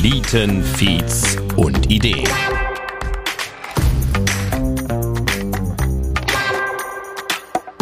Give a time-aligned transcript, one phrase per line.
[0.00, 2.26] Flieten, Feeds und Ideen.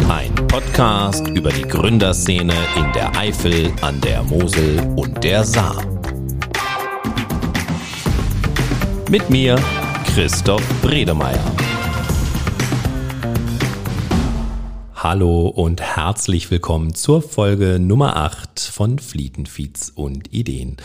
[0.09, 5.81] Ein Podcast über die Gründerszene in der Eifel, an der Mosel und der Saar.
[9.09, 9.57] Mit mir,
[10.07, 11.39] Christoph Bredemeier.
[14.93, 20.75] Hallo und herzlich willkommen zur Folge Nummer 8 von Flietenfeeds und Ideen.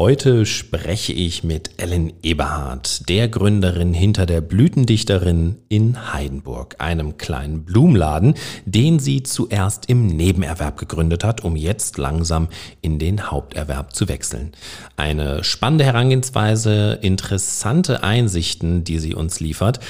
[0.00, 7.66] Heute spreche ich mit Ellen Eberhardt, der Gründerin hinter der Blütendichterin in Heidenburg, einem kleinen
[7.66, 8.32] Blumenladen,
[8.64, 12.48] den sie zuerst im Nebenerwerb gegründet hat, um jetzt langsam
[12.80, 14.52] in den Haupterwerb zu wechseln.
[14.96, 19.80] Eine spannende Herangehensweise, interessante Einsichten, die sie uns liefert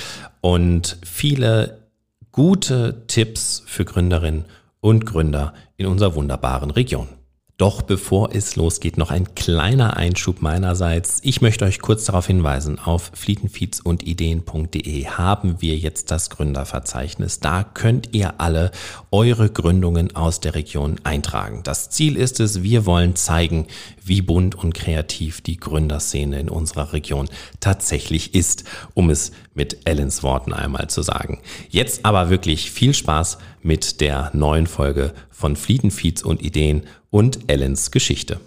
[0.40, 1.86] und viele
[2.32, 4.46] gute Tipps für Gründerinnen
[4.80, 7.19] und Gründer in unserer wunderbaren Region.
[7.60, 11.20] Doch bevor es losgeht, noch ein kleiner Einschub meinerseits.
[11.24, 17.40] Ich möchte euch kurz darauf hinweisen, auf flietenfeeds und Ideen.de haben wir jetzt das Gründerverzeichnis.
[17.40, 18.70] Da könnt ihr alle
[19.10, 21.60] eure Gründungen aus der Region eintragen.
[21.62, 23.66] Das Ziel ist es, wir wollen zeigen,
[24.02, 27.28] wie bunt und kreativ die Gründerszene in unserer Region
[27.60, 28.64] tatsächlich ist,
[28.94, 31.40] um es mit Ellens Worten einmal zu sagen.
[31.68, 37.90] Jetzt aber wirklich viel Spaß mit der neuen Folge von Flietenfeeds und Ideen und Ellens
[37.90, 38.40] Geschichte.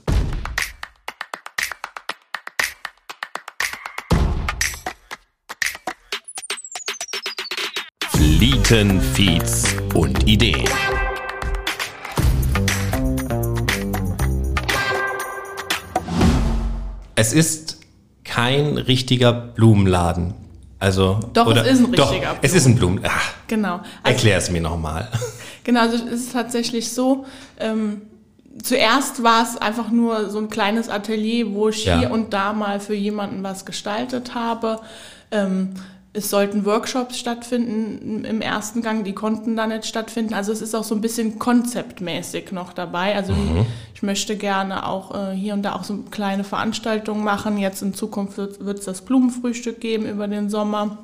[8.09, 10.67] Flieten, Feeds und Ideen.
[17.15, 17.79] Es ist
[18.23, 20.33] kein richtiger Blumenladen.
[20.79, 22.37] Also, doch, oder, es ist ein richtiger doch, Blumen.
[22.41, 22.99] Es ist ein Blumen.
[23.03, 23.75] Ach, genau.
[23.75, 25.09] Also, erklär es mir nochmal.
[25.65, 27.25] Genau, also es ist tatsächlich so,
[27.57, 28.01] ähm,
[28.61, 31.99] zuerst war es einfach nur so ein kleines Atelier, wo ich Ja.
[31.99, 34.79] hier und da mal für jemanden was gestaltet habe.
[35.31, 35.69] Ähm,
[36.15, 40.35] es sollten Workshops stattfinden im ersten Gang, die konnten da nicht stattfinden.
[40.35, 43.15] Also es ist auch so ein bisschen konzeptmäßig noch dabei.
[43.15, 43.33] Also
[43.95, 47.57] ich möchte gerne auch äh, hier und da auch so kleine Veranstaltungen machen.
[47.57, 50.99] Jetzt in Zukunft wird es das Blumenfrühstück geben über den Sommer.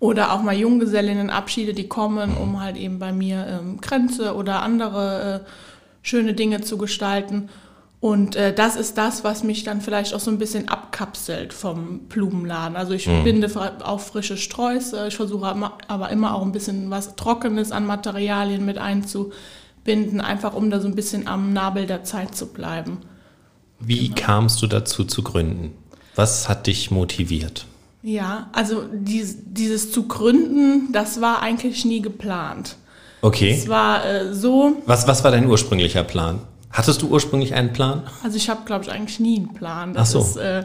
[0.00, 5.42] Oder auch mal Junggesellinnenabschiede, die kommen, um halt eben bei mir ähm, Kränze oder andere
[5.44, 5.48] äh,
[6.04, 7.48] schöne Dinge zu gestalten.
[7.98, 12.00] Und äh, das ist das, was mich dann vielleicht auch so ein bisschen abkapselt vom
[12.00, 12.76] Blumenladen.
[12.76, 15.06] Also ich binde fr- auch frische Sträuße.
[15.08, 15.46] Ich versuche
[15.88, 20.86] aber- immer auch ein bisschen was Trockenes an Materialien mit einzubinden, einfach um da so
[20.88, 22.98] ein bisschen am Nabel der Zeit zu bleiben.
[23.80, 25.72] Wie kamst du dazu zu gründen?
[26.14, 27.64] Was hat dich motiviert?
[28.02, 32.76] Ja, also dies, dieses zu gründen, das war eigentlich nie geplant.
[33.24, 33.52] Okay.
[33.52, 36.40] Es war äh, so, Was, was war dein ursprünglicher Plan?
[36.70, 38.02] Hattest du ursprünglich einen Plan?
[38.22, 39.94] also ich habe, glaube ich, eigentlich nie einen Plan.
[39.94, 40.18] Das Ach so.
[40.20, 40.64] ist äh,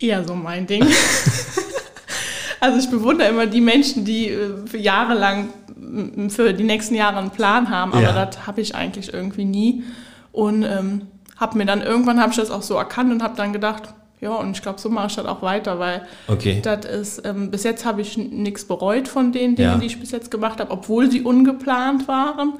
[0.00, 0.86] eher so mein Ding.
[2.60, 6.94] also ich bewundere immer die Menschen, die äh, für Jahre lang, m, für die nächsten
[6.94, 8.24] Jahre einen Plan haben, aber Ja.
[8.24, 9.84] das habe ich eigentlich irgendwie nie.
[10.32, 11.02] Und ähm,
[11.36, 13.82] habe mir dann irgendwann, habe ich das auch so erkannt und habe dann gedacht,
[14.24, 16.60] ja, und ich glaube, so mache ich das auch weiter, weil Okay.
[16.62, 19.78] Das ist, ähm, bis jetzt habe ich nichts bereut von den Dingen, Ja.
[19.78, 22.54] die ich bis jetzt gemacht habe, obwohl sie ungeplant waren.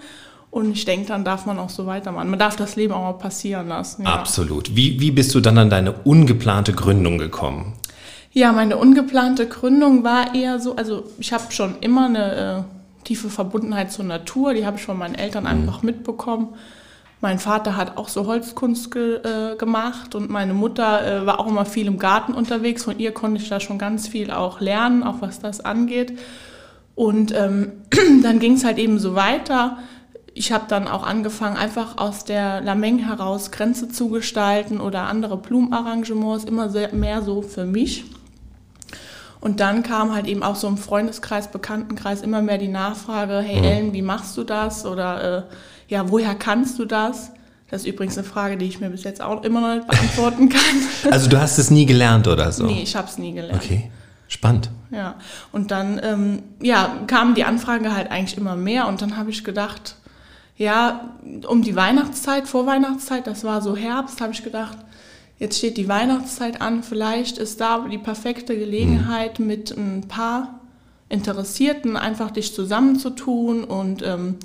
[0.51, 2.31] Und ich denke, dann darf man auch so weitermachen.
[2.31, 4.05] Man darf das Leben auch mal passieren lassen.
[4.05, 4.77] Ja, Absolut.
[4.77, 7.73] Wie, wie bist du dann an deine ungeplante Gründung gekommen?
[8.37, 12.35] ja meine ungeplante Gründung war eher so, also ich habe schon immer eine
[12.67, 16.49] äh, tiefe Verbundenheit zur Natur, die habe ich von meinen Eltern einfach mitbekommen.
[17.25, 21.47] Mein Vater hat auch so Holzkunst ge, äh, gemacht und meine Mutter äh, war auch
[21.47, 22.85] immer viel im Garten unterwegs.
[22.85, 26.19] Von ihr konnte ich da schon ganz viel auch lernen, auch was das angeht.
[26.95, 27.73] Und ähm,
[28.23, 29.79] dann ging es halt eben so weiter.
[30.35, 35.39] Ich habe dann auch angefangen, einfach aus der Lameng heraus Grenze zu gestalten oder andere
[35.39, 38.05] Blumenarrangements, immer mehr so für mich.
[39.41, 43.67] Und dann kam halt eben auch so im Freundeskreis, Bekanntenkreis immer mehr die Nachfrage, hey
[43.67, 44.85] Ellen, wie machst du das?
[44.85, 45.43] Oder äh,
[45.94, 47.31] ja, woher kannst du das?
[47.70, 50.49] Das ist übrigens eine Frage, die ich mir bis jetzt auch immer noch nicht beantworten
[50.49, 50.61] kann.
[51.12, 52.67] Also du hast es nie gelernt oder so?
[52.67, 53.62] nee, ich habe es nie gelernt.
[53.62, 53.93] Okay.
[54.26, 54.70] Spannend.
[54.91, 55.14] Ja,
[55.52, 59.44] und dann ähm, ja, kam die Anfrage halt eigentlich immer mehr und dann habe ich
[59.44, 59.94] gedacht,
[60.56, 61.11] ja,
[61.46, 64.79] um die Weihnachtszeit, Vorweihnachtszeit, das war so Herbst, habe ich gedacht,
[65.38, 70.58] jetzt steht die Weihnachtszeit an, vielleicht ist da die perfekte Gelegenheit mit ein paar
[71.08, 74.37] Interessierten einfach dich zusammenzutun und ähm,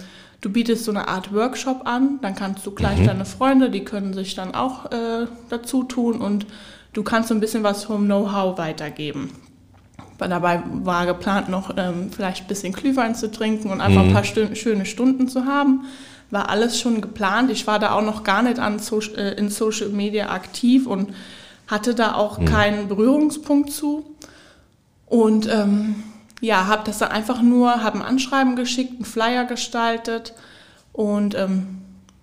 [0.41, 4.13] du bietest so eine Art Workshop an, dann kannst du gleich deine Freunde, die können
[4.13, 6.45] sich dann auch äh, dazu tun und
[6.93, 9.31] du kannst so ein bisschen was vom Know-how weitergeben.
[10.17, 14.25] Dabei war geplant, noch ähm, vielleicht ein bisschen Glühwein zu trinken und einfach ein paar
[14.25, 15.85] Stü schöne Stunden zu haben.
[16.29, 17.49] war alles schon geplant.
[17.51, 21.13] Ich war da auch noch gar nicht an so äh, in Social Media aktiv und
[21.67, 22.45] hatte da auch mhm.
[22.45, 24.13] keinen Berührungspunkt zu.
[25.05, 26.03] Und ähm,
[26.41, 30.33] ja, habe das dann einfach nur, habe ein Anschreiben geschickt, einen Flyer gestaltet
[30.93, 31.79] und ähm,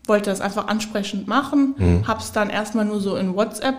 [0.07, 1.75] wollte das einfach ansprechend machen.
[1.77, 2.09] Mhm.
[2.09, 3.77] Habe es dann erstmal nur so in WhatsApp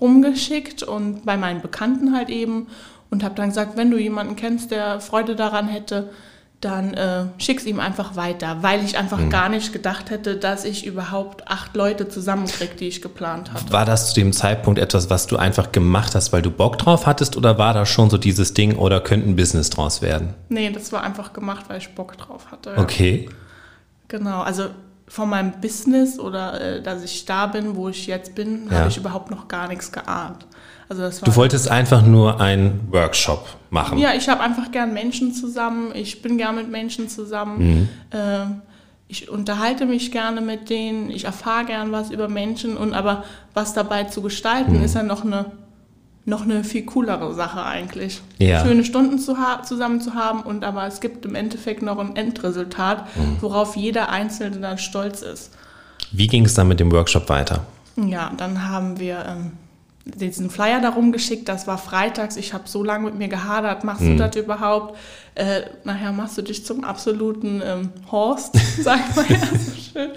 [0.00, 2.68] rumgeschickt und bei meinen Bekannten halt eben
[3.10, 6.10] und habe dann gesagt, wenn du jemanden kennst, der Freude daran hätte,
[6.60, 9.30] dann äh, schick's ihm einfach weiter, weil ich einfach mhm.
[9.30, 13.72] gar nicht gedacht hätte, dass ich überhaupt acht Leute zusammenkriege, die ich geplant hatte.
[13.72, 17.06] War das zu dem Zeitpunkt etwas, was du einfach gemacht hast, weil du Bock drauf
[17.06, 20.34] hattest, oder war das schon so dieses Ding, oder könnte ein Business draus werden?
[20.48, 22.70] Nee, das war einfach gemacht, weil ich Bock drauf hatte.
[22.70, 22.78] Ja.
[22.78, 23.28] Okay.
[24.08, 24.70] Genau, also
[25.06, 28.78] von meinem Business oder äh, dass ich da bin, wo ich jetzt bin, ja.
[28.78, 30.46] habe ich überhaupt noch gar nichts geahnt.
[30.88, 33.98] Also das war du wolltest einfach nur einen Workshop machen.
[33.98, 35.92] Ja, ich habe einfach gern Menschen zusammen.
[35.94, 37.88] Ich bin gern mit Menschen zusammen.
[38.12, 38.18] Mhm.
[38.18, 38.44] Äh,
[39.08, 41.10] ich unterhalte mich gerne mit denen.
[41.10, 42.76] Ich erfahre gern was über Menschen.
[42.76, 43.24] Und aber
[43.54, 44.84] was dabei zu gestalten, mhm.
[44.84, 45.46] ist ja noch eine
[46.28, 48.20] noch eine viel coolere Sache eigentlich.
[48.38, 48.62] Ja.
[48.62, 53.06] Schöne Stunden zu zusammen zu haben und aber es gibt im Endeffekt noch ein Endresultat,
[53.16, 53.38] mhm.
[53.40, 55.52] worauf jeder Einzelne dann stolz ist.
[56.12, 57.64] Wie ging es dann mit dem Workshop weiter?
[57.96, 59.52] Ja, dann haben wir ähm,
[60.14, 64.02] diesen Flyer darum geschickt, das war freitags, ich habe so lange mit mir gehadert, machst
[64.02, 64.16] mhm.
[64.16, 64.96] du das überhaupt?
[65.34, 70.10] Äh, nachher machst du dich zum absoluten ähm, Horst, sagt man ja so schön.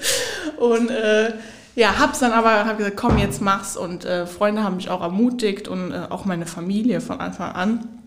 [0.58, 1.34] Und äh,
[1.76, 3.78] ja, hab's dann aber hab gesagt, komm, jetzt mach's.
[3.78, 8.00] Und äh, Freunde haben mich auch ermutigt und äh, auch meine Familie von Anfang an.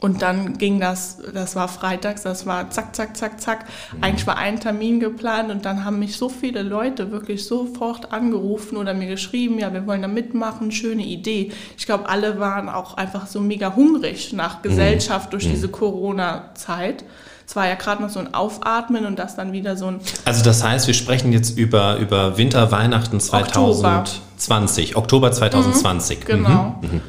[0.00, 3.64] Und dann ging das, das war freitags, das war zack, zack, zack, zack.
[3.92, 4.04] Mhm.
[4.04, 8.76] Eigentlich war ein Termin geplant und dann haben mich so viele Leute wirklich sofort angerufen
[8.76, 11.50] oder mir geschrieben, ja, wir wollen da mitmachen, schöne Idee.
[11.76, 14.68] Ich glaube, alle waren auch einfach so mega hungrig nach mhm.
[14.68, 15.30] Gesellschaft mhm.
[15.30, 17.04] durch diese Corona-Zeit.
[17.44, 20.00] Es war ja gerade noch so ein Aufatmen und das dann wieder so ein.
[20.26, 26.20] Also das heißt, wir sprechen jetzt über, über Winter, Weihnachten 2020, Oktober, Oktober 2020.
[26.20, 26.78] Mhm, genau.
[26.82, 26.88] Mhm.
[26.92, 27.00] mhm.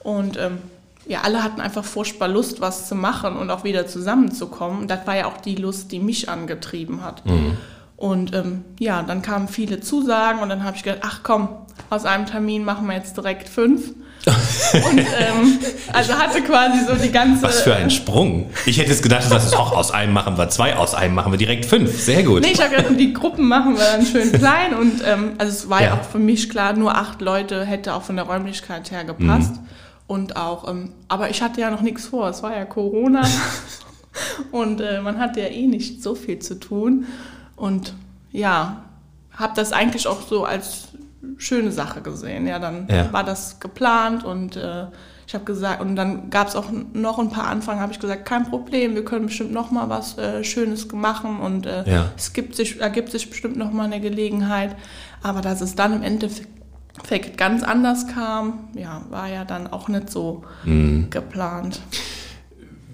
[0.00, 0.58] Und ähm,
[1.08, 4.86] ja, alle hatten einfach furchtbar Lust, was zu machen und auch wieder zusammenzukommen.
[4.88, 7.24] Das war ja auch die Lust, die mich angetrieben hat.
[7.24, 7.56] Mhm.
[7.96, 11.48] Und ähm, ja, dann kamen viele Zusagen und dann habe ich gedacht, ach komm,
[11.90, 13.90] aus einem Termin machen wir jetzt direkt fünf.
[14.28, 15.58] und ähm,
[15.92, 17.42] also hatte quasi so die ganze.
[17.42, 18.50] Was für ein Sprung.
[18.66, 21.32] Ich hätte jetzt gedacht, dass es auch aus einem machen wir zwei, aus einem machen
[21.32, 21.98] wir direkt fünf.
[21.98, 22.42] Sehr gut.
[22.42, 25.70] Nee, ich habe gedacht, die Gruppen machen wir dann schön klein und ähm, also es
[25.70, 25.86] war ja.
[25.88, 25.94] ja.
[25.94, 29.54] auch für mich klar, nur acht Leute hätte auch von der Räumlichkeit her gepasst.
[29.54, 29.68] Mhm.
[30.08, 33.22] Und auch, ähm, aber ich hatte ja noch nichts vor, es war ja Corona
[34.50, 37.06] und äh, man hatte ja eh nicht so viel zu tun.
[37.56, 37.94] Und
[38.32, 38.84] ja,
[39.32, 40.88] habe das eigentlich auch so als
[41.36, 42.46] schöne Sache gesehen.
[42.46, 43.12] Ja, dann ja.
[43.12, 44.86] war das geplant und äh,
[45.26, 48.24] ich habe gesagt, und dann gab es auch noch ein paar Anfragen, habe ich gesagt,
[48.24, 52.12] kein Problem, wir können bestimmt noch mal was äh, Schönes machen und äh, ja.
[52.16, 54.74] es gibt sich, ergibt sich bestimmt noch mal eine Gelegenheit.
[55.22, 56.48] Aber dass es dann im Endeffekt
[57.04, 61.08] Fact ganz anders kam, ja, war ja dann auch nicht so mhm.
[61.10, 61.80] geplant.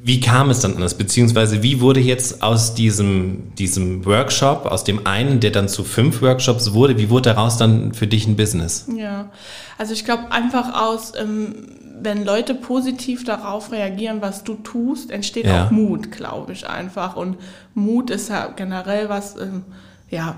[0.06, 0.98] Wie kam es dann anders?
[0.98, 6.20] Beziehungsweise wie wurde jetzt aus diesem, diesem Workshop, aus dem einen, der dann zu fünf
[6.20, 8.86] Workshops wurde, wie wurde daraus dann für dich ein Business?
[8.94, 9.30] Ja,
[9.78, 11.54] also ich glaube einfach aus, ähm,
[12.02, 15.66] wenn Leute positiv darauf reagieren, was du tust, entsteht ja.
[15.66, 17.16] auch Mut, glaube ich einfach.
[17.16, 17.38] Und
[17.72, 19.64] Mut ist ja generell was, ähm,
[20.10, 20.36] ja,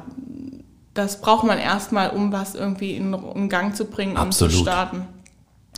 [0.96, 5.06] das braucht man erstmal, um was irgendwie in, in Gang zu bringen, um zu starten.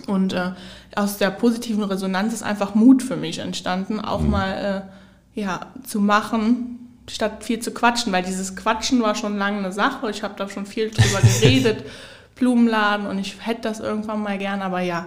[0.06, 0.52] Und äh,
[0.94, 4.30] aus der positiven Resonanz ist einfach Mut für mich entstanden, auch mhm.
[4.30, 4.86] mal
[5.34, 9.72] äh, ja, zu machen, statt viel zu quatschen, weil dieses Quatschen war schon lange eine
[9.72, 10.10] Sache.
[10.10, 11.84] Ich habe da schon viel drüber geredet,
[12.36, 15.06] Blumenladen und ich hätte das irgendwann mal gern, aber ja,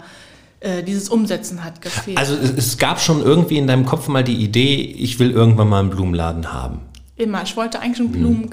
[0.60, 2.18] äh, dieses Umsetzen hat gefehlt.
[2.18, 5.80] Also es gab schon irgendwie in deinem Kopf mal die Idee, ich will irgendwann mal
[5.80, 6.82] einen Blumenladen haben.
[7.16, 7.44] Immer.
[7.44, 8.50] Ich wollte eigentlich einen mhm.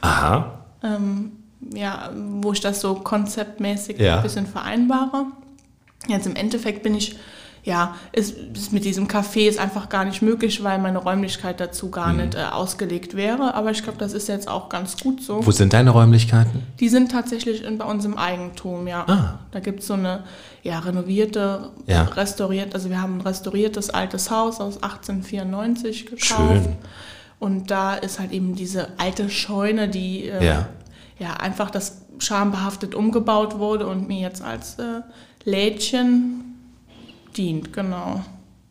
[0.00, 0.58] Aha.
[0.82, 1.32] Ähm,
[1.74, 4.16] ja, wo ich das so konzeptmäßig ja.
[4.16, 5.26] ein bisschen vereinbare.
[6.06, 7.16] Jetzt im Endeffekt bin ich,
[7.64, 11.90] ja, ist, ist mit diesem Café ist einfach gar nicht möglich, weil meine Räumlichkeit dazu
[11.90, 12.20] gar mhm.
[12.20, 13.54] nicht äh, ausgelegt wäre.
[13.54, 15.44] Aber ich glaube, das ist jetzt auch ganz gut so.
[15.44, 16.62] Wo sind deine Räumlichkeiten?
[16.78, 19.04] Die sind tatsächlich in, bei uns im Eigentum, ja.
[19.08, 19.38] Ah.
[19.50, 20.22] Da gibt es so eine
[20.62, 22.02] ja, renovierte, ja.
[22.02, 26.24] restauriert, also wir haben ein restauriertes altes Haus aus 1894 gekauft.
[26.24, 26.76] Schön.
[27.38, 30.68] Und da ist halt eben diese alte Scheune, die äh, ja.
[31.18, 31.34] ja.
[31.34, 35.02] einfach das schambehaftet umgebaut wurde und mir jetzt als äh,
[35.44, 36.56] Lädchen
[37.36, 38.22] dient, genau.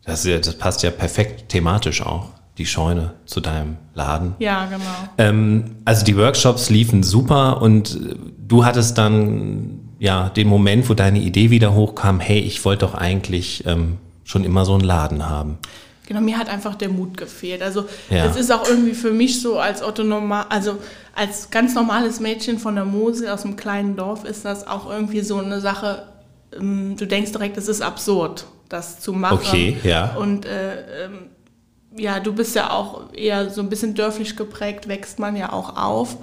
[0.04, 4.34] Das, das, passt ja perfekt thematisch auch, die Scheune zu deinem Laden.
[4.38, 4.84] Ja, genau.
[5.18, 8.14] Ähm, also die Workshops liefen super und äh,
[8.46, 12.94] du hattest dann ja den Moment, wo deine Idee wieder hochkam, hey, ich wollte doch
[12.94, 15.58] eigentlich ähm, schon immer so einen Laden haben.
[16.06, 17.62] Genau, mir hat einfach der Mut gefehlt.
[17.62, 20.78] Also es ist auch irgendwie für mich so als Otto normal, also
[21.14, 25.20] als ganz normales Mädchen von der Mosel aus einem kleinen Dorf ist das auch irgendwie
[25.20, 26.06] so eine Sache,
[26.56, 29.38] ähm, du denkst direkt, es ist absurd, das zu machen.
[29.38, 30.14] Okay, ja.
[30.14, 31.30] Und äh, ähm,
[31.96, 35.76] ja, du bist ja auch eher so ein bisschen dörflich geprägt, wächst man ja auch
[35.76, 36.18] auf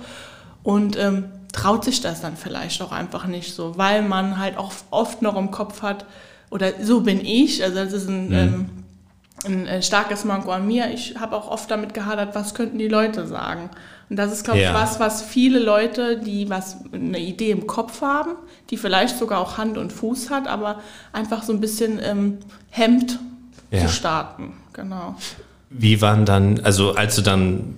[0.64, 4.72] und ähm, traut sich das dann vielleicht auch einfach nicht so, weil man halt auch
[4.92, 6.06] oft noch im Kopf hat,
[6.52, 8.34] oder so bin ich, also das ist ein, mhm.
[8.36, 8.70] ähm,
[9.46, 10.92] ein äh, starkes Manko an mir.
[10.92, 13.70] Ich habe auch oft damit gehadert, was könnten die Leute sagen.
[14.10, 18.02] Und das ist, glaube ich, was, was viele Leute, die was eine Idee im Kopf
[18.02, 18.32] haben,
[18.70, 20.82] die vielleicht sogar auch Hand und Fuß hat, aber
[21.14, 22.38] einfach so ein bisschen ähm,
[22.70, 23.20] hemmt
[23.72, 23.82] ja.
[23.82, 24.54] zu starten.
[24.74, 25.16] Genau.
[25.70, 27.76] Wie waren dann, also als du dann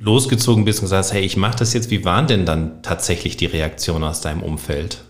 [0.00, 3.36] losgezogen bist und gesagt hast, hey, ich mache das jetzt, wie waren denn dann tatsächlich
[3.36, 5.02] die Reaktionen aus deinem Umfeld?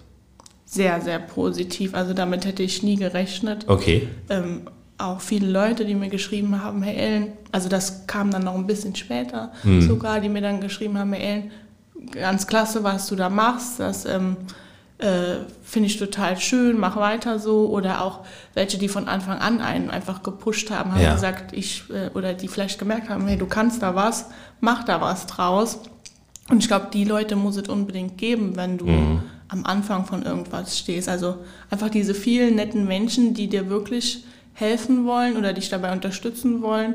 [0.65, 1.95] Sehr, sehr positiv.
[1.95, 3.65] Also damit hätte ich nie gerechnet.
[3.69, 4.07] Okay.
[4.29, 8.55] Ähm, auch viele Leute, die mir geschrieben haben, Herr Ellen, also das kam dann noch
[8.55, 9.81] ein bisschen später mhm.
[9.81, 11.51] sogar, die mir dann geschrieben haben, Herr Ellen,
[12.13, 14.37] ganz klasse, was du da machst, das ähm,
[14.99, 17.69] äh, finde ich total schön, mach weiter so.
[17.69, 18.25] Oder auch
[18.55, 21.15] welche, die von Anfang an einen einfach gepusht haben, haben ja.
[21.15, 24.27] gesagt, ich, äh, oder die vielleicht gemerkt haben, hey, du kannst da was,
[24.61, 25.79] mach da was draus.
[26.51, 29.23] Und ich glaube, die Leute muss es unbedingt geben, wenn du mhm.
[29.49, 31.09] am Anfang von irgendwas stehst.
[31.09, 31.37] Also
[31.71, 34.25] einfach diese vielen netten Menschen, die dir wirklich
[34.59, 36.95] helfen wollen oder dich dabei unterstützen wollen,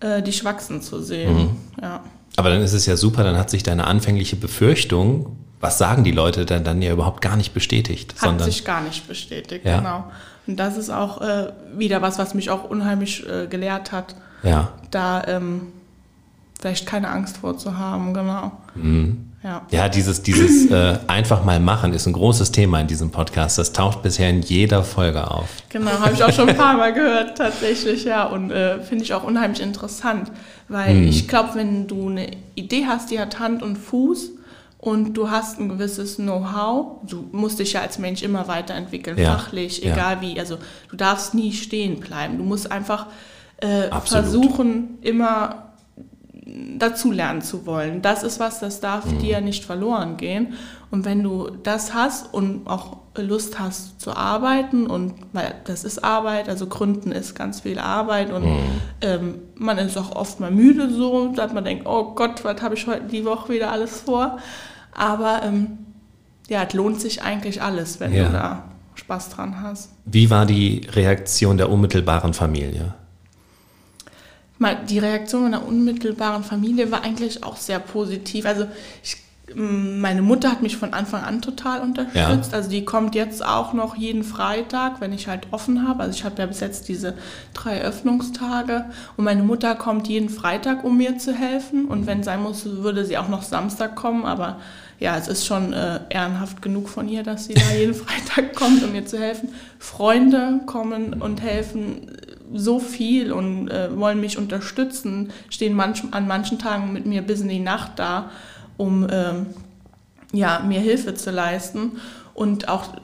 [0.00, 1.34] äh, dich wachsen zu sehen.
[1.34, 1.50] Mhm.
[1.80, 2.00] Ja.
[2.36, 6.10] Aber dann ist es ja super, dann hat sich deine anfängliche Befürchtung, was sagen die
[6.10, 8.14] Leute denn dann ja überhaupt gar nicht bestätigt.
[8.14, 9.78] Hat sondern, sich gar nicht bestätigt, ja.
[9.78, 10.04] genau.
[10.46, 14.72] Und das ist auch äh, wieder was, was mich auch unheimlich äh, gelehrt hat, ja.
[14.90, 15.68] da ähm,
[16.58, 18.52] vielleicht keine Angst vor zu haben, genau.
[18.74, 19.27] Mhm.
[19.42, 19.64] Ja.
[19.70, 23.56] ja, dieses, dieses äh, einfach mal machen ist ein großes Thema in diesem Podcast.
[23.56, 25.48] Das taucht bisher in jeder Folge auf.
[25.68, 28.24] Genau, habe ich auch schon ein paar Mal gehört, tatsächlich, ja.
[28.24, 30.32] Und äh, finde ich auch unheimlich interessant,
[30.66, 31.08] weil hm.
[31.08, 34.30] ich glaube, wenn du eine Idee hast, die hat Hand und Fuß
[34.78, 39.36] und du hast ein gewisses Know-how, du musst dich ja als Mensch immer weiterentwickeln, ja.
[39.36, 40.20] fachlich, egal ja.
[40.20, 40.40] wie.
[40.40, 40.58] Also
[40.90, 42.38] du darfst nie stehen bleiben.
[42.38, 43.06] Du musst einfach
[43.58, 45.67] äh, versuchen, immer
[46.78, 48.02] dazulernen zu wollen.
[48.02, 49.18] Das ist was, das darf mhm.
[49.18, 50.54] dir nicht verloren gehen.
[50.90, 56.04] Und wenn du das hast und auch Lust hast zu arbeiten und weil das ist
[56.04, 58.58] Arbeit, also Gründen ist ganz viel Arbeit und mhm.
[59.00, 62.74] ähm, man ist auch oft mal müde so, dass man denkt, oh Gott, was habe
[62.74, 64.38] ich heute die Woche wieder alles vor.
[64.92, 65.78] Aber ähm,
[66.48, 68.24] ja, es lohnt sich eigentlich alles, wenn ja.
[68.24, 69.90] du da Spaß dran hast.
[70.06, 72.94] Wie war die Reaktion der unmittelbaren Familie?
[74.88, 78.44] Die Reaktion meiner unmittelbaren Familie war eigentlich auch sehr positiv.
[78.44, 78.66] Also
[79.02, 79.16] ich,
[79.54, 82.52] meine Mutter hat mich von Anfang an total unterstützt.
[82.52, 82.56] Ja.
[82.56, 86.02] Also die kommt jetzt auch noch jeden Freitag, wenn ich halt offen habe.
[86.02, 87.14] Also ich habe ja bis jetzt diese
[87.54, 88.86] drei Öffnungstage
[89.16, 91.86] und meine Mutter kommt jeden Freitag, um mir zu helfen.
[91.86, 94.24] Und wenn sein muss, würde sie auch noch Samstag kommen.
[94.24, 94.58] Aber
[94.98, 98.82] ja, es ist schon äh, ehrenhaft genug von ihr, dass sie da jeden Freitag kommt,
[98.82, 99.50] um mir zu helfen.
[99.78, 102.10] Freunde kommen und helfen
[102.54, 107.40] so viel und äh, wollen mich unterstützen, stehen manch, an manchen Tagen mit mir bis
[107.40, 108.30] in die Nacht da,
[108.76, 109.46] um ähm,
[110.32, 111.92] ja, mir Hilfe zu leisten.
[112.34, 112.94] Und auch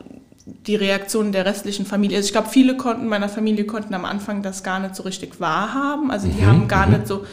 [0.46, 2.18] die Reaktion der restlichen Familie.
[2.18, 5.40] Also ich glaube, viele konnten meiner Familie konnten am Anfang das gar nicht so richtig
[5.40, 6.10] wahrhaben.
[6.10, 6.92] Also die mhm, haben gar mhm.
[6.94, 7.24] nicht so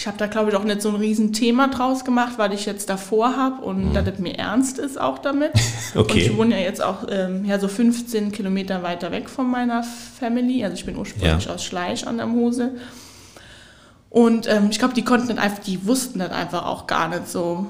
[0.00, 2.88] ich habe da, glaube ich, auch nicht so ein Riesenthema draus gemacht, weil ich jetzt
[2.88, 3.92] davor habe und mhm.
[3.92, 5.52] dass es mir ernst ist auch damit.
[5.94, 5.94] okay.
[5.94, 9.82] Und ich wohne ja jetzt auch ähm, ja, so 15 Kilometer weiter weg von meiner
[9.82, 10.64] Family.
[10.64, 11.52] Also ich bin ursprünglich ja.
[11.52, 12.80] aus Schleich an der Mosel.
[14.08, 17.66] Und ähm, ich glaube, die konnten einfach, die wussten das einfach auch gar nicht so,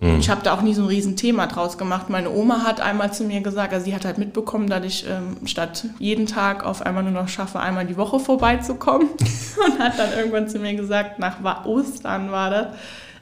[0.00, 0.18] Mhm.
[0.18, 2.10] Ich habe da auch nie so ein Riesenthema draus gemacht.
[2.10, 5.46] Meine Oma hat einmal zu mir gesagt, also sie hat halt mitbekommen, dass ich ähm,
[5.46, 9.08] statt jeden Tag auf einmal nur noch schaffe, einmal die Woche vorbeizukommen.
[9.66, 12.66] und hat dann irgendwann zu mir gesagt, nach Ostern war das,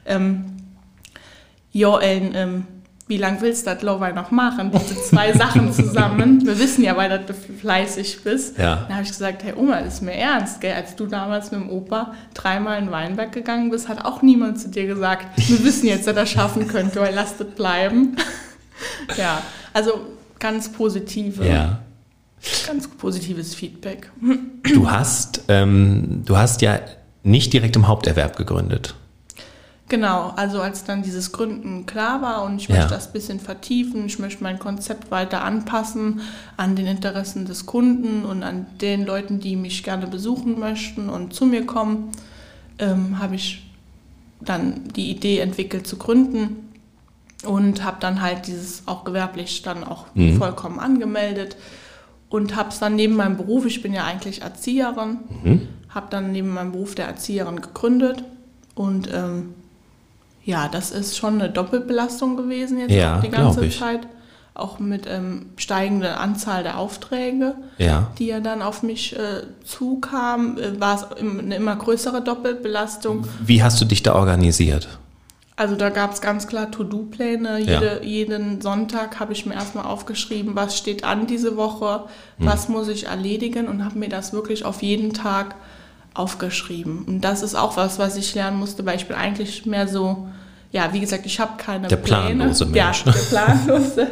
[0.05, 0.51] ähm,
[1.71, 2.67] Jo, Ellen, ähm,
[3.07, 4.71] wie lange willst du das Lowey noch machen?
[4.71, 6.43] Diese zwei Sachen zusammen.
[6.45, 8.57] Wir wissen ja, weil du fleißig bist.
[8.57, 8.77] Ja.
[8.87, 10.73] Dann habe ich gesagt, hey Oma, das ist mir ernst, gell?
[10.73, 14.69] Als du damals mit dem Opa dreimal in Weinberg gegangen bist, hat auch niemand zu
[14.69, 18.15] dir gesagt, wir wissen jetzt, dass er schaffen könnte, weil lasst es bleiben.
[19.17, 19.91] ja, also
[20.39, 21.47] ganz positive.
[21.47, 21.79] Ja.
[22.65, 24.11] Ganz positives Feedback.
[24.73, 26.79] Du hast, ähm, du hast ja
[27.23, 28.95] nicht direkt im Haupterwerb gegründet.
[29.87, 32.75] Genau, also als dann dieses Gründen klar war und ich ja.
[32.75, 36.21] möchte das ein bisschen vertiefen, ich möchte mein Konzept weiter anpassen
[36.57, 41.33] an den Interessen des Kunden und an den Leuten, die mich gerne besuchen möchten und
[41.33, 42.09] zu mir kommen,
[42.79, 43.71] ähm, habe ich
[44.41, 46.73] dann die Idee entwickelt zu gründen
[47.45, 50.37] und habe dann halt dieses auch gewerblich dann auch mhm.
[50.37, 51.57] vollkommen angemeldet
[52.29, 56.33] und habe es dann neben meinem Beruf, ich bin ja eigentlich Erzieherin, mhm habe dann
[56.33, 58.23] neben meinem Beruf der Erzieherin gegründet
[58.75, 59.55] und ähm,
[60.45, 63.69] ja, das ist schon eine Doppelbelastung gewesen jetzt Ja, die ganze.
[63.69, 64.07] Zeit.
[64.53, 68.07] Auch mit ähm, steigender Anzahl der Aufträge, Ja.
[68.17, 73.27] die ja dann auf mich äh, zukam, äh, war es eine immer größere Doppelbelastung.
[73.45, 74.87] Wie hast du dich da organisiert?
[75.57, 77.59] Also da gab es ganz klar To-Do-Pläne.
[77.59, 77.81] Ja.
[77.81, 82.05] Jede, Jeden Sonntag habe ich mir erstmal aufgeschrieben, was steht an diese Woche,
[82.37, 82.45] Hm.
[82.47, 85.55] was muss ich erledigen und habe mir das wirklich auf jeden Tag
[86.15, 87.03] aufgeschrieben.
[87.05, 90.27] Und das ist auch was, was ich lernen musste, weil ich bin eigentlich mehr so,
[90.71, 92.35] ja, wie gesagt, ich habe keine Der Pläne.
[92.35, 93.05] planlose Mensch.
[93.05, 94.07] Ja, der planlose.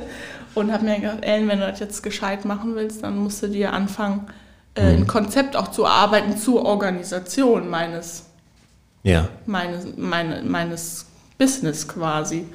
[0.55, 3.47] und habe mir gedacht, Ellen, wenn du das jetzt gescheit machen willst, dann musst du
[3.47, 4.27] dir anfangen,
[4.75, 4.87] äh, Hm.
[5.01, 8.25] ein Konzept auch zu erarbeiten zur Organisation meines
[9.03, 9.27] Ja.
[9.45, 11.05] meines, meine, meines
[11.37, 12.45] Business quasi.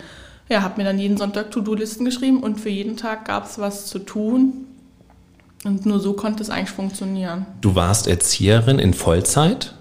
[0.48, 3.86] Ja, habe mir dann jeden Sonntag To-Do-Listen geschrieben und für jeden Tag gab es was
[3.86, 4.66] zu tun.
[5.64, 7.46] Und nur so konnte es eigentlich funktionieren.
[7.60, 9.74] Du warst Erzieherin in Vollzeit?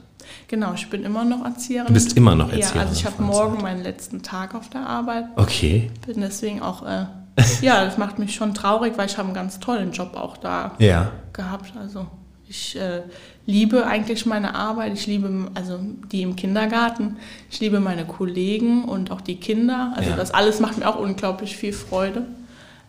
[0.48, 1.88] Genau, ich bin immer noch Erzieherin.
[1.88, 4.88] Du bist immer noch Ja, Erzieherin also ich habe morgen meinen letzten Tag auf der
[4.88, 5.26] Arbeit.
[5.36, 5.92] Okay.
[6.06, 7.06] Bin deswegen auch, äh,
[7.62, 10.72] ja, das macht mich schon traurig, weil ich habe einen ganz tollen Job auch da
[10.80, 11.12] Ja.
[11.34, 11.74] gehabt.
[11.78, 12.08] Also
[12.48, 13.02] ich äh,
[13.46, 14.94] liebe eigentlich meine Arbeit.
[14.94, 15.80] Ich liebe also
[16.12, 17.18] die im Kindergarten.
[17.52, 19.94] Ich liebe meine Kollegen und auch die Kinder.
[19.96, 20.16] Also Ja.
[20.16, 22.26] das alles macht mir auch unglaublich viel Freude.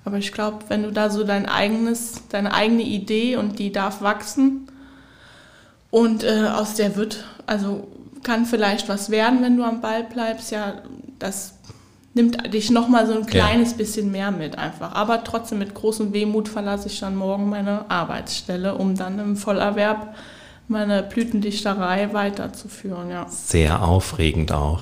[0.05, 4.01] Aber ich glaube, wenn du da so dein eigenes, deine eigene Idee und die darf
[4.01, 4.69] wachsen
[5.91, 7.89] und äh, aus der wird, also
[8.23, 10.51] kann vielleicht was werden, wenn du am Ball bleibst.
[10.51, 10.83] Ja,
[11.19, 11.55] das
[12.15, 14.95] nimmt dich noch mal so ein kleines bisschen mehr mit einfach.
[14.95, 20.15] Aber trotzdem mit großem Wehmut verlasse ich dann morgen meine Arbeitsstelle, um dann im Vollerwerb
[20.69, 23.11] meine Blütendichterei weiterzuführen.
[23.11, 23.27] Ja.
[23.29, 24.81] Sehr aufregend auch.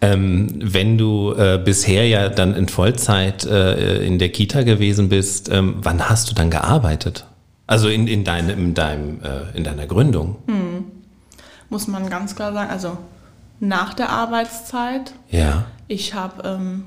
[0.00, 5.50] Ähm, wenn du äh, bisher ja dann in Vollzeit äh, in der Kita gewesen bist,
[5.50, 7.26] ähm, wann hast du dann gearbeitet?
[7.66, 10.36] Also in, in, deinem, in, deinem, äh, in deiner Gründung?
[11.70, 12.70] Muss man ganz klar sagen.
[12.70, 12.96] Also
[13.60, 15.64] nach der Arbeitszeit Ja.
[15.88, 16.84] Ich habe ähm,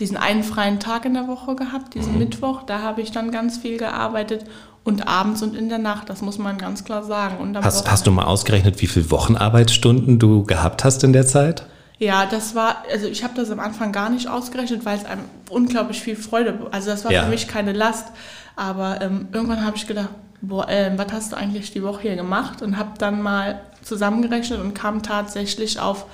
[0.00, 2.18] diesen einen freien Tag in der Woche gehabt, diesen Mhm.
[2.18, 2.64] Mittwoch.
[2.64, 4.44] Da habe ich dann ganz viel gearbeitet
[4.86, 6.08] und abends und in der Nacht.
[6.08, 7.54] Das muss man ganz klar sagen.
[7.62, 11.66] Hast, hast du mal ausgerechnet, wie viele Wochenarbeitsstunden du gehabt hast in der Zeit?
[11.98, 15.22] Ja, das war, also ich habe das am Anfang gar nicht ausgerechnet, weil es einem
[15.50, 17.24] unglaublich viel Freude, also das war Ja.
[17.24, 18.06] für mich keine Last.
[18.54, 22.16] Aber ähm, irgendwann habe ich gedacht, boah, äh, was hast du eigentlich die Woche hier
[22.16, 22.62] gemacht?
[22.62, 26.06] Und habe dann mal zusammengerechnet und kam tatsächlich auf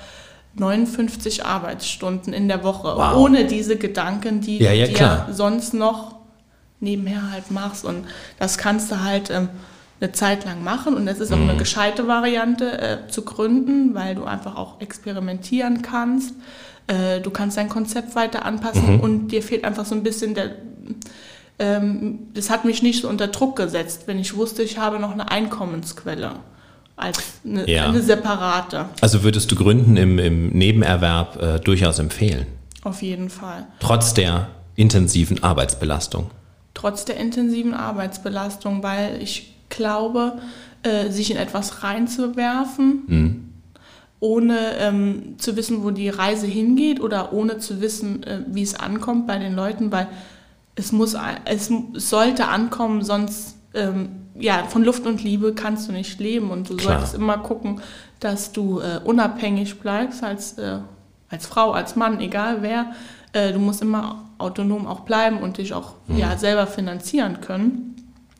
[0.55, 3.15] 59 Arbeitsstunden in der Woche, Wow.
[3.17, 6.12] ohne diese Gedanken, die Ja, ja, du dir sonst noch
[6.83, 7.83] nebenher halt machst.
[7.85, 8.05] Und
[8.39, 9.49] das kannst du halt ähm,
[9.99, 10.93] eine Zeit lang machen.
[10.95, 11.49] Und es ist auch Mhm.
[11.49, 16.33] eine gescheite Variante äh, zu gründen, weil du einfach auch experimentieren kannst.
[16.87, 18.99] Äh, du kannst dein Konzept weiter anpassen Mhm.
[18.99, 20.51] und dir fehlt einfach so ein bisschen der.
[21.59, 25.11] Ähm, das hat mich nicht so unter Druck gesetzt, wenn ich wusste, ich habe noch
[25.11, 26.31] eine Einkommensquelle
[26.95, 27.85] als eine, Ja.
[27.87, 28.85] eine separate.
[29.01, 32.47] Also würdest du Gründen im, im Nebenerwerb äh, durchaus empfehlen?
[32.83, 33.67] Auf jeden Fall.
[33.79, 36.31] Trotz der intensiven Arbeitsbelastung.
[36.73, 40.39] Trotz der intensiven Arbeitsbelastung, weil ich glaube,
[40.83, 43.49] äh, sich in etwas reinzuwerfen, Mhm.
[44.19, 48.75] ohne ähm, zu wissen, wo die Reise hingeht oder ohne zu wissen, äh, wie es
[48.75, 50.07] ankommt bei den Leuten, weil
[50.75, 54.09] es muss, es sollte ankommen, sonst ähm,
[54.39, 56.93] ja von Luft und Liebe kannst du nicht leben und du Klar.
[56.95, 57.81] solltest immer gucken,
[58.19, 60.79] dass du äh, unabhängig bleibst als äh,
[61.29, 62.91] als Frau, als Mann, egal wer.
[63.33, 67.95] Äh, du musst immer autonom auch bleiben und dich auch ja, selber finanzieren können.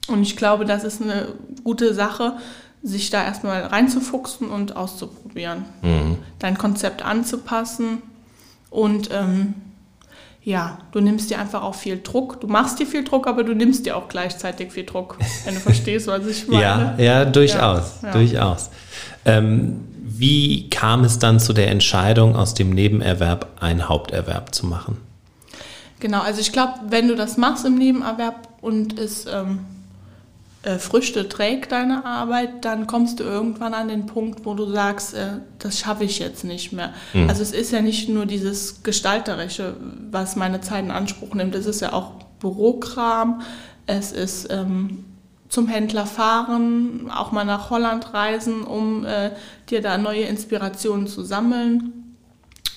[0.08, 1.28] Und ich glaube, das ist eine
[1.64, 2.34] gute Sache,
[2.82, 5.66] sich da erstmal reinzufuchsen und auszuprobieren.
[6.40, 8.02] Dein Konzept anzupassen
[8.70, 9.54] und ähm,
[10.44, 12.42] ja, du nimmst dir einfach auch viel Druck.
[12.42, 15.62] Du machst dir viel Druck, aber du nimmst dir auch gleichzeitig viel Druck, wenn du
[15.62, 16.62] verstehst, was ich meine.
[16.62, 18.14] Ja, ja, durchaus, Ja, ja.
[18.14, 18.70] durchaus.
[19.24, 19.80] Ähm,
[20.18, 24.98] wie kam es dann zu der Entscheidung, aus dem Nebenerwerb einen Haupterwerb zu machen?
[26.00, 29.60] Genau, also ich glaube, wenn du das machst im Nebenerwerb und es ähm,
[30.64, 35.14] äh, Früchte trägt, deine Arbeit, dann kommst du irgendwann an den Punkt, wo du sagst,
[35.14, 36.94] äh, das schaffe ich jetzt nicht mehr.
[37.28, 39.76] Also es ist ja nicht nur dieses Gestalterische,
[40.12, 43.42] was meine Zeit in Anspruch nimmt, es ist ja auch Bürokram,
[43.88, 45.06] es ist ähm,
[45.54, 49.30] zum Händler fahren, auch mal nach Holland reisen, um äh,
[49.70, 52.16] dir da neue Inspirationen zu sammeln.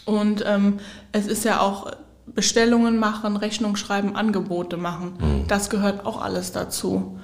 [0.04, 0.78] Und ähm,
[1.10, 1.90] es ist ja auch
[2.26, 5.14] Bestellungen machen, Rechnung schreiben, Angebote machen.
[5.48, 7.18] Das gehört auch alles dazu.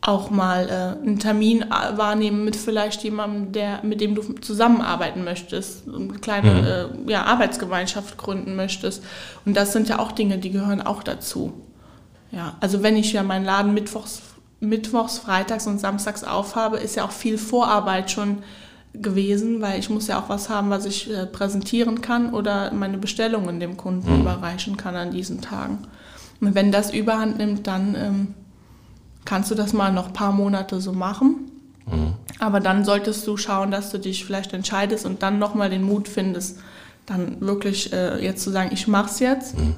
[0.00, 5.24] Auch mal äh, einen Termin äh, wahrnehmen mit vielleicht jemandem, der, mit dem du zusammenarbeiten
[5.24, 9.02] möchtest, eine kleine äh, ja, Arbeitsgemeinschaft gründen möchtest.
[9.44, 11.52] Und das sind ja auch Dinge, die gehören auch dazu.
[12.30, 14.22] Ja, also wenn ich ja meinen Laden mittwochs
[14.60, 18.38] mittwochs, freitags und samstags aufhabe, ist ja auch viel Vorarbeit schon
[18.94, 22.98] gewesen, weil ich muss ja auch was haben, was ich äh, präsentieren kann oder meine
[22.98, 24.20] Bestellungen dem Kunden mhm.
[24.20, 25.78] überreichen kann an diesen Tagen.
[26.40, 28.34] Und wenn das überhand nimmt, dann ähm,
[29.24, 31.50] kannst du das mal noch ein paar Monate so machen.
[31.86, 32.14] Mhm.
[32.38, 36.08] Aber dann solltest du schauen, dass du dich vielleicht entscheidest und dann nochmal den Mut
[36.08, 36.60] findest,
[37.06, 39.58] dann wirklich äh, jetzt zu sagen, ich mach's jetzt.
[39.58, 39.74] Mhm.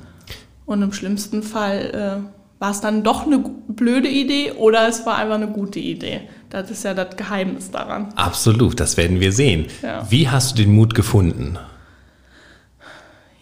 [0.66, 5.18] Und im schlimmsten Fall äh, war es dann doch eine blöde Idee oder es war
[5.18, 6.22] einfach eine gute Idee.
[6.48, 8.08] Das ist ja das Geheimnis daran.
[8.16, 9.66] Absolut, das werden wir sehen.
[9.82, 10.10] Ja.
[10.10, 11.58] Wie hast du den Mut gefunden?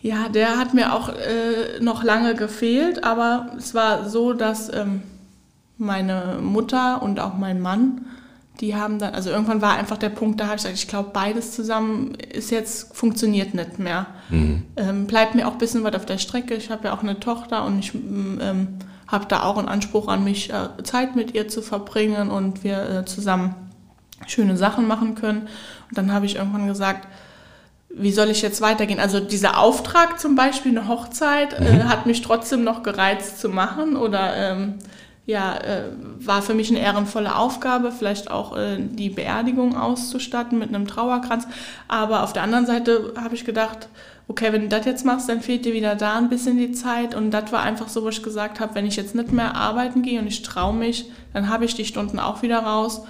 [0.03, 5.03] Ja, der hat mir auch äh, noch lange gefehlt, aber es war so, dass ähm,
[5.79, 8.07] meine Mutter und auch mein Mann,
[8.61, 11.11] die haben dann, also irgendwann war einfach der Punkt, da habe ich gesagt, ich glaube,
[11.12, 14.07] beides zusammen ist jetzt, funktioniert nicht mehr.
[14.29, 14.62] Mhm.
[14.77, 16.55] Ähm, bleibt mir auch ein bisschen was auf der Strecke.
[16.55, 20.24] Ich habe ja auch eine Tochter und ich ähm, habe da auch einen Anspruch an
[20.24, 23.54] mich, äh, Zeit mit ihr zu verbringen und wir äh, zusammen
[24.26, 25.42] schöne Sachen machen können.
[25.88, 27.06] Und dann habe ich irgendwann gesagt,
[27.96, 28.98] wie soll ich jetzt weitergehen?
[28.98, 31.80] Also dieser Auftrag zum Beispiel, eine Hochzeit, äh, mhm.
[31.80, 34.74] äh, hat mich trotzdem noch gereizt zu machen oder ähm,
[35.26, 35.84] ja, äh,
[36.18, 41.46] war für mich eine ehrenvolle Aufgabe, vielleicht auch äh, die Beerdigung auszustatten mit einem Trauerkranz.
[41.88, 43.88] Aber auf der anderen Seite habe ich gedacht,
[44.28, 47.14] okay, wenn du das jetzt machst, dann fehlt dir wieder da ein bisschen die Zeit.
[47.14, 50.02] Und das war einfach so, wo ich gesagt habe, wenn ich jetzt nicht mehr arbeiten
[50.02, 53.02] gehe und ich traue mich, dann habe ich die Stunden auch wieder raus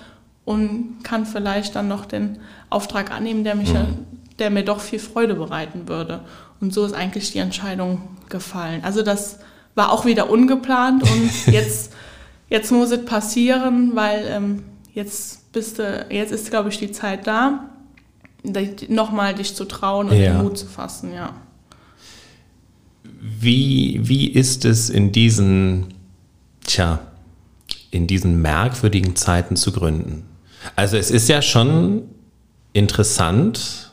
[0.45, 2.39] und kann vielleicht dann noch den
[2.71, 4.05] Auftrag annehmen, der mich mhm
[4.39, 6.21] der mir doch viel Freude bereiten würde.
[6.61, 8.83] Und so ist eigentlich die Entscheidung gefallen.
[8.83, 9.39] Also das
[9.75, 11.93] war auch wieder ungeplant und jetzt,
[12.49, 17.27] jetzt muss es passieren, weil ähm, jetzt bist du, jetzt ist, glaube ich, die Zeit
[17.27, 17.71] da,
[18.89, 20.33] nochmal dich zu trauen und ja.
[20.33, 21.35] den Mut zu fassen, ja.
[23.41, 25.95] Wie, wie ist es in diesen,
[26.65, 27.01] tja,
[27.91, 30.25] in diesen merkwürdigen Zeiten zu gründen?
[30.77, 32.03] Also es ist ja schon
[32.73, 33.93] interessant,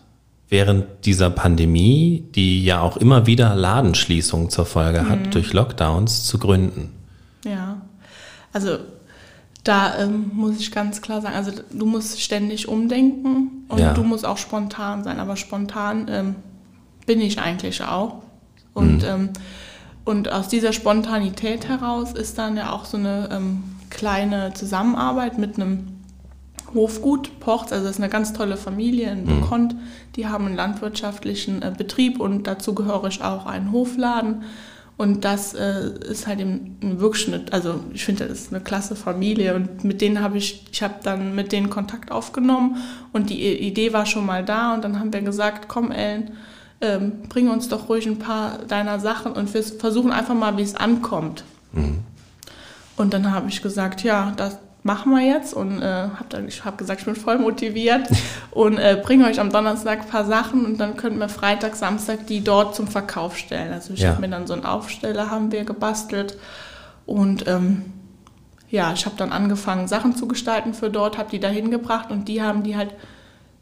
[0.50, 5.32] während dieser Pandemie, die ja auch immer wieder Ladenschließungen zur Folge hat, mhm.
[5.32, 6.92] durch Lockdowns zu gründen.
[7.46, 7.82] Ja,
[8.52, 8.78] also
[9.64, 13.94] da ähm, muss ich ganz klar sagen, also du musst ständig umdenken und ja.
[13.94, 16.36] du musst auch spontan sein, aber spontan ähm,
[17.06, 18.24] bin ich eigentlich auch.
[18.74, 19.08] Und, mhm.
[19.08, 19.30] ähm,
[20.04, 25.56] und aus dieser Spontanität heraus ist dann ja auch so eine ähm, kleine Zusammenarbeit mit
[25.56, 25.88] einem
[26.74, 29.42] Hofgut Pocht, also das ist eine ganz tolle Familie in mhm.
[29.42, 29.76] Bekont.
[30.16, 34.44] Die haben einen landwirtschaftlichen äh, Betrieb und dazu gehöre ich auch einen Hofladen.
[35.02, 37.54] Und das äh, ist halt eben ein Wirkschnitt.
[37.54, 40.94] Also ich finde, das ist eine klasse Familie und mit denen habe ich, ich habe
[41.02, 42.78] dann mit denen Kontakt aufgenommen
[43.12, 46.34] und die Idee war schon mal da und dann haben wir gesagt, komm Ellen,
[46.82, 50.62] ähm, bring uns doch ruhig ein paar deiner Sachen und wir versuchen einfach mal, wie
[50.62, 51.46] es ankommt.
[51.72, 52.02] Mhm.
[52.96, 56.66] Und dann habe ich gesagt, ja, das, machen wir jetzt und äh, habe dann, ich
[56.66, 58.08] habe gesagt, ich bin voll motiviert
[58.52, 62.26] und äh, bringe euch am Donnerstag ein paar Sachen und dann könnten wir Freitag, Samstag
[62.28, 63.72] die dort zum Verkauf stellen.
[63.74, 64.10] Also ich ja.
[64.10, 66.38] habe mir dann so einen Aufsteller haben wir gebastelt
[67.06, 67.86] und ähm,
[68.70, 72.28] ja, ich habe dann angefangen Sachen zu gestalten für dort, habe die da hingebracht und
[72.28, 72.94] die haben die halt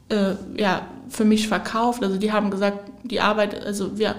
[0.09, 2.03] äh, ja für mich verkauft.
[2.03, 4.15] Also die haben gesagt, die Arbeit, also wir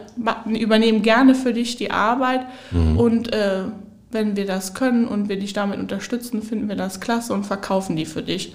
[0.46, 2.98] übernehmen gerne für dich die Arbeit mhm.
[2.98, 3.64] und äh,
[4.11, 7.96] wenn wir das können und wir dich damit unterstützen, finden wir das klasse und verkaufen
[7.96, 8.55] die für dich.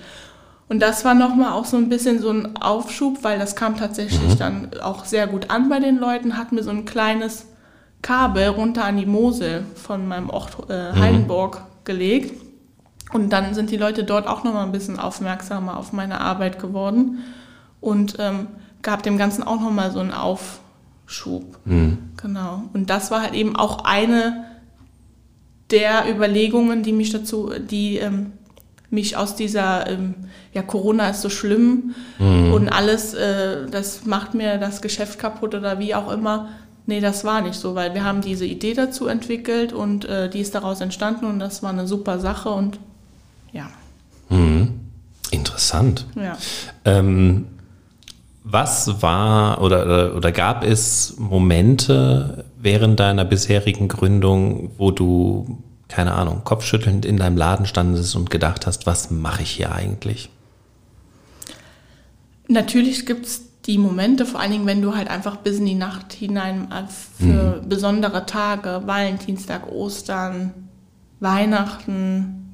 [0.68, 4.34] Und das war nochmal auch so ein bisschen so ein Aufschub, weil das kam tatsächlich
[4.34, 4.38] mhm.
[4.38, 7.46] dann auch sehr gut an bei den Leuten, hat mir so ein kleines
[8.02, 11.00] Kabel runter an die Mosel von meinem Ort äh, mhm.
[11.00, 11.86] Heidenburg mhm.
[11.86, 12.41] gelegt.
[13.13, 17.20] Und dann sind die Leute dort auch nochmal ein bisschen aufmerksamer auf meine Arbeit geworden
[17.80, 18.48] und ähm,
[18.82, 21.60] gab dem Ganzen auch nochmal so einen Aufschub.
[21.65, 21.98] Mhm.
[22.18, 22.63] Genau.
[22.74, 24.46] Und das war halt eben auch eine
[25.71, 28.34] der Überlegungen, die mich dazu, die ähm,
[28.89, 30.15] mich aus dieser, ähm,
[30.54, 32.54] ja, Corona ist so schlimm mhm.
[32.54, 36.49] und alles, äh, das macht mir das Geschäft kaputt oder wie auch immer.
[36.88, 40.39] Nee, das war nicht so, weil wir haben diese Idee dazu entwickelt und äh, die
[40.39, 42.80] ist daraus entstanden und das war eine super Sache und
[43.51, 43.69] ja.
[44.30, 44.73] Mhm.
[45.32, 46.06] Interessant.
[46.15, 46.38] Ja.
[46.86, 47.47] Ähm,
[48.47, 56.41] was war oder, oder gab es Momente während deiner bisherigen Gründung, wo du, keine Ahnung,
[56.43, 60.29] kopfschüttelnd in deinem Laden standest und gedacht hast, was mache ich hier eigentlich?
[62.47, 65.73] Natürlich gibt es die Momente, vor allen Dingen, wenn du halt einfach bis in die
[65.73, 66.67] Nacht hinein
[67.17, 67.67] für mhm.
[67.67, 70.53] besondere Tage, Valentinstag, Ostern,
[71.19, 72.44] Weihnachten,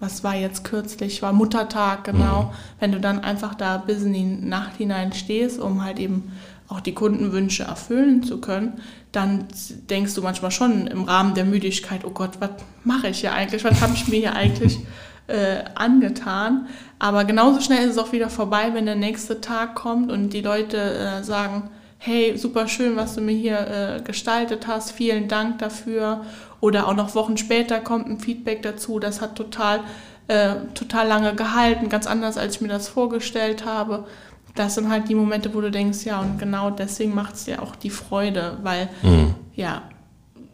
[0.00, 2.44] was war jetzt kürzlich, war Muttertag, genau.
[2.44, 2.48] Mhm.
[2.80, 6.32] Wenn du dann einfach da bis in die Nacht hinein stehst, um halt eben
[6.68, 8.80] auch die Kundenwünsche erfüllen zu können,
[9.12, 9.46] dann
[9.90, 12.50] denkst du manchmal schon im Rahmen der Müdigkeit, oh Gott, was
[12.84, 14.78] mache ich hier eigentlich, was habe ich mir hier eigentlich
[15.26, 16.66] äh, angetan.
[16.98, 20.42] Aber genauso schnell ist es auch wieder vorbei, wenn der nächste Tag kommt und die
[20.42, 21.70] Leute äh, sagen,
[22.02, 26.22] hey, super schön, was du mir hier äh, gestaltet hast, vielen Dank dafür.
[26.60, 29.80] Oder auch noch Wochen später kommt ein Feedback dazu, das hat total,
[30.26, 34.06] äh, total lange gehalten, ganz anders, als ich mir das vorgestellt habe.
[34.54, 37.62] Das sind halt die Momente, wo du denkst, ja, und genau deswegen macht es dir
[37.62, 39.34] auch die Freude, weil, mhm.
[39.54, 39.82] ja,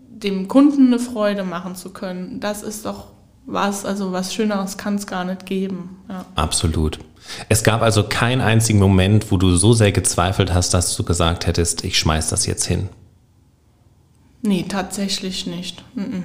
[0.09, 3.13] dem Kunden eine Freude machen zu können, das ist doch
[3.47, 6.01] was, also was Schöneres kann es gar nicht geben.
[6.09, 6.25] Ja.
[6.35, 6.99] Absolut.
[7.49, 11.47] Es gab also keinen einzigen Moment, wo du so sehr gezweifelt hast, dass du gesagt
[11.47, 12.89] hättest, ich schmeiß das jetzt hin.
[14.43, 15.83] Nee, tatsächlich nicht.
[15.95, 16.23] Mm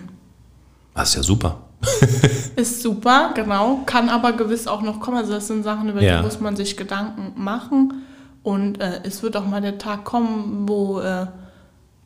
[0.94, 1.62] Das ist ja super.
[2.56, 3.82] ist super, genau.
[3.86, 5.18] Kann aber gewiss auch noch kommen.
[5.18, 6.18] Also das sind Sachen, über ja.
[6.18, 8.04] die muss man sich Gedanken machen.
[8.44, 11.28] Und äh, es wird auch mal der Tag kommen, wo äh,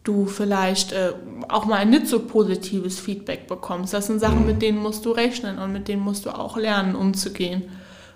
[0.03, 1.13] du vielleicht äh,
[1.49, 3.93] auch mal ein nicht so positives Feedback bekommst.
[3.93, 4.47] Das sind Sachen, mhm.
[4.47, 7.63] mit denen musst du rechnen und mit denen musst du auch lernen, umzugehen.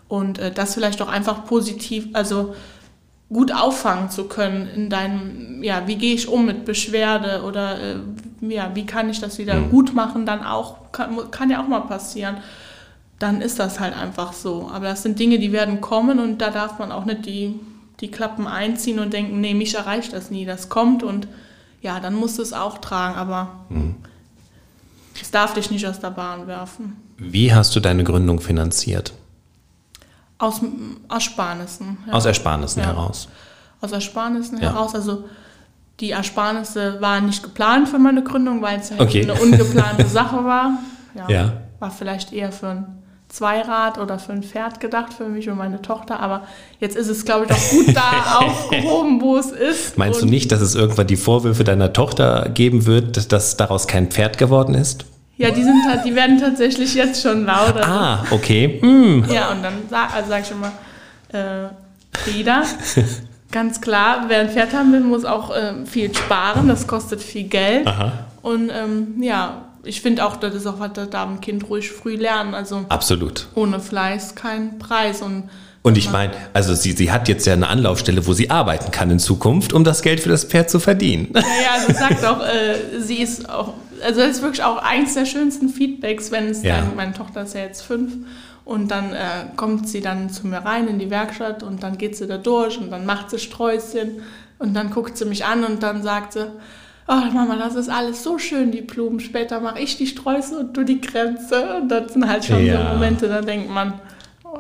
[0.10, 2.56] Und äh, das vielleicht auch einfach positiv, also
[3.32, 7.96] gut auffangen zu können in deinem, ja, wie gehe ich um mit Beschwerde oder äh,
[8.42, 9.70] ja, wie kann ich das wieder mhm.
[9.70, 12.38] gut machen, dann auch, kann, kann ja auch mal passieren.
[13.20, 14.70] Dann ist das halt einfach so.
[14.74, 17.54] Aber das sind Dinge, die werden kommen und da darf man auch nicht die,
[18.00, 20.46] die Klappen einziehen und denken, nee, mich erreicht das nie.
[20.46, 21.28] Das kommt und
[21.82, 23.96] ja, dann musst du es auch tragen, aber mhm.
[25.22, 26.96] es darf dich nicht aus der Bahn werfen.
[27.18, 29.14] Wie hast du deine Gründung finanziert?
[30.40, 30.62] Aus
[31.10, 31.98] Ersparnissen.
[32.08, 32.14] Ja.
[32.14, 32.88] Aus Ersparnissen ja.
[32.88, 33.28] heraus.
[33.82, 34.72] Aus Ersparnissen ja.
[34.72, 34.96] heraus.
[34.96, 35.26] Also
[36.00, 39.24] die Ersparnisse waren nicht geplant für meine Gründung, weil es halt okay.
[39.24, 40.80] eine ungeplante Sache war.
[41.14, 41.30] Ja,
[41.80, 45.82] War vielleicht eher für ein Zweirad oder für ein Pferd gedacht für mich und meine
[45.82, 46.20] Tochter.
[46.20, 46.44] Aber
[46.80, 49.98] jetzt ist es, glaube ich, auch gut da aufgehoben, wo es ist.
[49.98, 54.10] Meinst du nicht, dass es irgendwann die Vorwürfe deiner Tochter geben wird, dass daraus kein
[54.10, 55.06] Pferd geworden ist?
[55.40, 57.88] Ja, die, sind, die werden tatsächlich jetzt schon lauter.
[57.88, 58.78] Ah, okay.
[58.82, 59.24] Mm.
[59.32, 60.72] Ja, und dann sag, also sag ich schon mal,
[61.32, 61.70] äh,
[62.12, 62.64] Frieda,
[63.52, 66.68] ganz klar, wer ein Pferd haben will, muss auch äh, viel sparen.
[66.68, 67.88] Das kostet viel Geld.
[67.88, 68.12] Aha.
[68.42, 71.90] Und ähm, ja, ich finde auch, das ist auch was, das darf ein Kind ruhig
[71.90, 72.54] früh lernen.
[72.54, 73.48] Also Absolut.
[73.56, 75.22] Ohne Fleiß kein Preis.
[75.22, 75.44] Und
[75.82, 79.10] und ich meine, also sie, sie hat jetzt ja eine Anlaufstelle, wo sie arbeiten kann
[79.12, 81.30] in Zukunft, um das Geld für das Pferd zu verdienen.
[81.34, 81.46] Ja, ja,
[81.80, 85.70] also sagt auch, äh, sie ist auch, also das ist wirklich auch eins der schönsten
[85.70, 86.78] Feedbacks, wenn es ja.
[86.78, 88.14] dann, meine Tochter ist ja jetzt fünf,
[88.66, 92.16] und dann äh, kommt sie dann zu mir rein in die Werkstatt und dann geht
[92.16, 94.22] sie da durch und dann macht sie Sträußchen
[94.60, 96.52] und dann guckt sie mich an und dann sagt sie,
[97.08, 99.20] oh Mama, das ist alles so schön, die Blumen.
[99.20, 101.78] Später mache ich die Sträuße und du die Grenze.
[101.82, 102.78] Und das sind halt schon ja.
[102.78, 103.96] so Momente, da denkt man,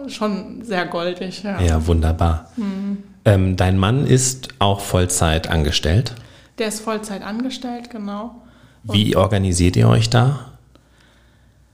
[0.07, 1.43] schon sehr goldig.
[1.43, 2.49] Ja, ja wunderbar.
[2.57, 3.03] Mhm.
[3.25, 6.15] Ähm, dein Mann ist auch Vollzeit angestellt?
[6.57, 8.41] Der ist Vollzeit angestellt, genau.
[8.83, 10.51] Wie organisiert ihr euch da?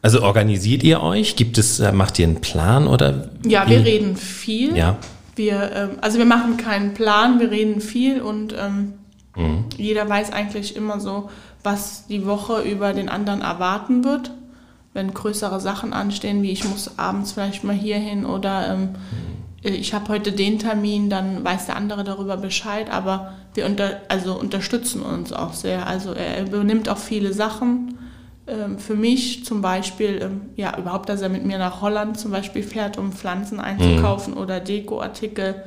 [0.01, 1.35] Also organisiert ihr euch?
[1.35, 3.29] Gibt es, äh, macht ihr einen Plan oder?
[3.45, 4.75] Ja, wir reden viel.
[4.75, 4.97] Ja.
[5.35, 8.93] Wir, ähm, also wir machen keinen Plan, wir reden viel und ähm,
[9.35, 9.65] mhm.
[9.77, 11.29] jeder weiß eigentlich immer so,
[11.63, 14.31] was die Woche über den anderen erwarten wird
[14.95, 18.89] wenn größere Sachen anstehen, wie ich muss abends vielleicht mal hier hin oder ähm,
[19.73, 24.38] ich habe heute den Termin, dann weiß der andere darüber Bescheid, aber wir unter, also
[24.39, 25.88] unterstützen uns auch sehr.
[25.88, 27.97] Also er übernimmt auch viele Sachen.
[28.47, 32.32] Ähm, für mich zum Beispiel, ähm, ja, überhaupt, dass er mit mir nach Holland zum
[32.32, 34.39] Beispiel fährt, um Pflanzen einzukaufen mhm.
[34.39, 35.63] oder Dekoartikel.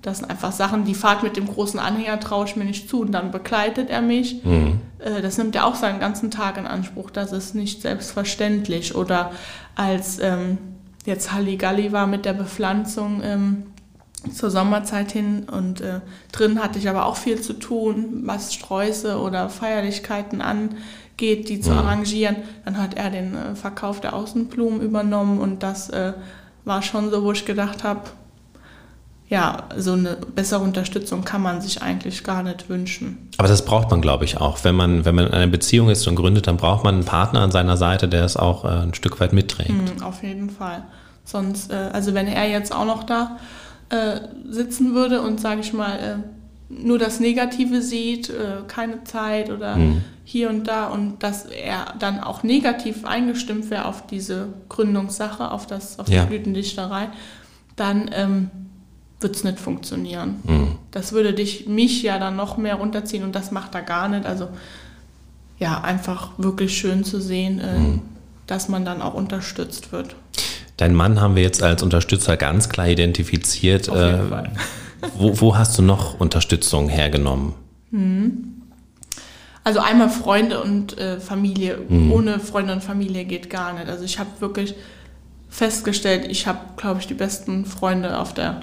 [0.00, 3.02] Das sind einfach Sachen, die Fahrt mit dem großen Anhänger traue ich mir nicht zu
[3.02, 4.42] und dann begleitet er mich.
[4.42, 4.80] Mhm.
[5.00, 7.10] Äh, das nimmt er auch seinen ganzen Tag in Anspruch.
[7.10, 8.94] Das ist nicht selbstverständlich.
[8.94, 9.32] Oder
[9.74, 10.56] als ähm,
[11.08, 13.62] jetzt Halligalli war mit der Bepflanzung ähm,
[14.32, 19.18] zur Sommerzeit hin und äh, drin hatte ich aber auch viel zu tun, was Sträuße
[19.18, 21.78] oder Feierlichkeiten angeht, die zu mhm.
[21.78, 22.36] arrangieren.
[22.64, 26.12] Dann hat er den äh, Verkauf der Außenblumen übernommen und das äh,
[26.64, 28.02] war schon so, wo ich gedacht habe,
[29.30, 33.28] ja, so eine bessere Unterstützung kann man sich eigentlich gar nicht wünschen.
[33.36, 34.64] Aber das braucht man, glaube ich, auch.
[34.64, 37.40] Wenn man, wenn man in einer Beziehung ist und gründet, dann braucht man einen Partner
[37.40, 39.70] an seiner Seite, der es auch äh, ein Stück weit mitträgt.
[39.70, 40.82] Mhm, auf jeden Fall.
[41.24, 43.36] Sonst, äh, also wenn er jetzt auch noch da
[43.90, 46.24] äh, sitzen würde und, sage ich mal,
[46.70, 48.30] nur das Negative sieht,
[48.66, 50.04] keine Zeit oder mhm.
[50.24, 55.66] hier und da und dass er dann auch negativ eingestimmt wäre auf diese Gründungssache, auf,
[55.66, 56.22] das, auf ja.
[56.22, 57.08] die Blütendichterei,
[57.76, 58.10] dann...
[58.14, 58.50] Ähm,
[59.20, 60.36] wird es nicht funktionieren.
[60.44, 60.68] Mhm.
[60.90, 64.26] Das würde dich, mich ja dann noch mehr runterziehen und das macht er gar nicht.
[64.26, 64.48] Also
[65.58, 68.02] ja, einfach wirklich schön zu sehen, äh, mhm.
[68.46, 70.14] dass man dann auch unterstützt wird.
[70.76, 73.88] Dein Mann haben wir jetzt als Unterstützer ganz klar identifiziert.
[73.88, 74.52] Auf jeden Äh, Fall.
[75.16, 77.54] wo, wo hast du noch Unterstützung hergenommen?
[79.64, 81.78] Also einmal Freunde und äh, Familie.
[81.88, 82.12] Mhm.
[82.12, 83.88] Ohne Freunde und Familie geht gar nicht.
[83.88, 84.74] Also ich habe wirklich
[85.48, 88.60] festgestellt, ich habe, glaube ich, die besten Freunde auf der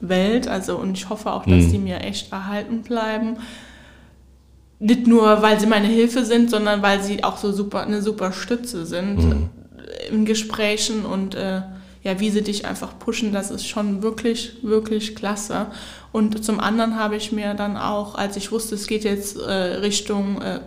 [0.00, 0.48] Welt.
[0.48, 1.70] Also und ich hoffe auch, dass Mhm.
[1.72, 3.36] die mir echt erhalten bleiben.
[4.78, 8.32] Nicht nur, weil sie meine Hilfe sind, sondern weil sie auch so super eine super
[8.32, 9.50] Stütze sind Mhm.
[10.10, 11.60] in Gesprächen und äh,
[12.02, 15.66] ja, wie sie dich einfach pushen, das ist schon wirklich, wirklich klasse.
[16.12, 19.50] Und zum anderen habe ich mir dann auch, als ich wusste, es geht jetzt äh,
[19.52, 20.60] Richtung äh,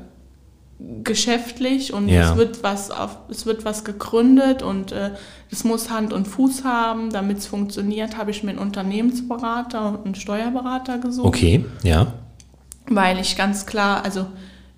[1.04, 2.32] geschäftlich und Ja.
[2.32, 5.12] es wird was auf, es wird was gegründet und äh,
[5.52, 10.06] es muss Hand und Fuß haben, damit es funktioniert, habe ich mir einen Unternehmensberater und
[10.06, 12.14] einen Steuerberater gesucht Okay, ja.
[12.88, 14.26] weil ich ganz klar, also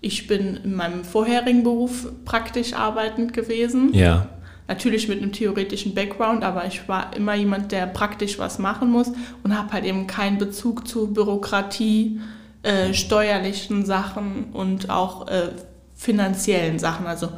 [0.02, 3.94] ich bin in meinem vorherigen Beruf praktisch arbeitend gewesen.
[3.94, 4.28] Ja.
[4.68, 9.12] Natürlich mit einem theoretischen Background, aber ich war immer jemand, der praktisch was machen muss
[9.44, 12.20] und habe halt eben keinen Bezug zu Bürokratie,
[12.64, 15.50] äh, steuerlichen Sachen und auch äh,
[15.96, 17.08] finanziellen Sachen.
[17.08, 17.30] Also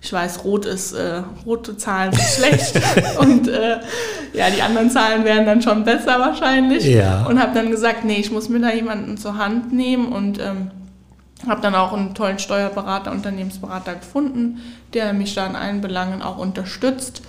[0.00, 2.80] ich weiß, rot ist, äh, rote Zahlen sind schlecht
[3.20, 3.78] und äh,
[4.34, 6.84] ja, die anderen Zahlen wären dann schon besser wahrscheinlich.
[6.84, 7.24] Ja.
[7.26, 10.72] Und habe dann gesagt, nee, ich muss mir da jemanden zur Hand nehmen und ähm,
[11.46, 14.60] habe dann auch einen tollen Steuerberater, Unternehmensberater gefunden,
[14.92, 17.22] der mich da in allen Belangen auch unterstützt.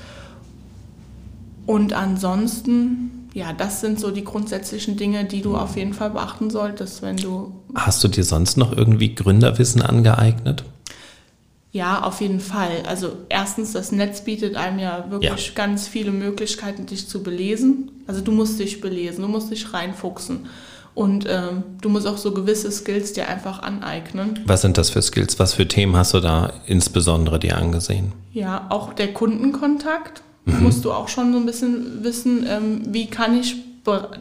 [1.68, 6.50] Und ansonsten, ja, das sind so die grundsätzlichen Dinge, die du auf jeden Fall beachten
[6.50, 10.64] solltest, wenn du, Hast du dir sonst noch irgendwie Gründerwissen angeeignet?
[11.74, 12.84] Ja, auf jeden Fall.
[12.88, 15.54] Also erstens, das Netz bietet einem ja wirklich Ja.
[15.56, 17.92] ganz viele Möglichkeiten, dich zu belesen.
[18.08, 20.46] Also du musst dich belesen, du musst dich reinfuchsen.
[20.96, 24.40] Und ähm, du musst auch so gewisse Skills dir einfach aneignen.
[24.46, 25.40] Was sind das für Skills?
[25.40, 28.14] Was für Themen hast du da insbesondere dir angesehen?
[28.32, 33.36] Ja, auch der Kundenkontakt musst du auch schon so ein bisschen wissen, ähm, wie kann
[33.40, 33.56] ich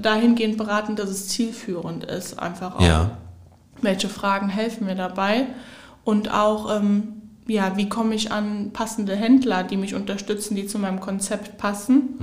[0.00, 2.38] dahingehend beraten, dass es zielführend ist.
[2.38, 3.18] Einfach auch, Ja.
[3.82, 5.46] welche Fragen helfen mir dabei
[6.04, 7.08] und auch, ähm,
[7.48, 12.18] ja, wie komme ich an passende Händler, die mich unterstützen, die zu meinem Konzept passen.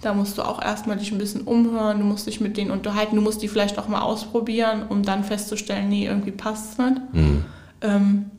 [0.00, 3.16] Da musst du auch erstmal dich ein bisschen umhören, du musst dich mit denen unterhalten,
[3.16, 7.00] du musst die vielleicht auch mal ausprobieren, um dann festzustellen, nee, irgendwie passt es nicht.
[7.82, 8.30] Ähm,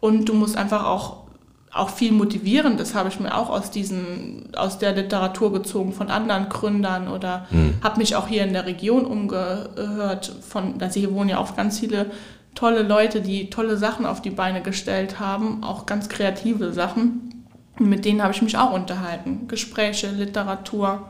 [0.00, 1.24] und du musst einfach auch,
[1.72, 2.76] auch viel motivieren.
[2.76, 7.46] Das habe ich mir auch aus, diesen, aus der Literatur gezogen von anderen Gründern oder
[7.82, 10.32] habe mich auch hier in der Region umgehört.
[10.46, 12.06] Von, also hier wohnen ja auch ganz viele
[12.54, 17.44] tolle Leute, die tolle Sachen auf die Beine gestellt haben, auch ganz kreative Sachen.
[17.78, 19.48] Mit denen habe ich mich auch unterhalten.
[19.48, 21.02] Gespräche, Literatur.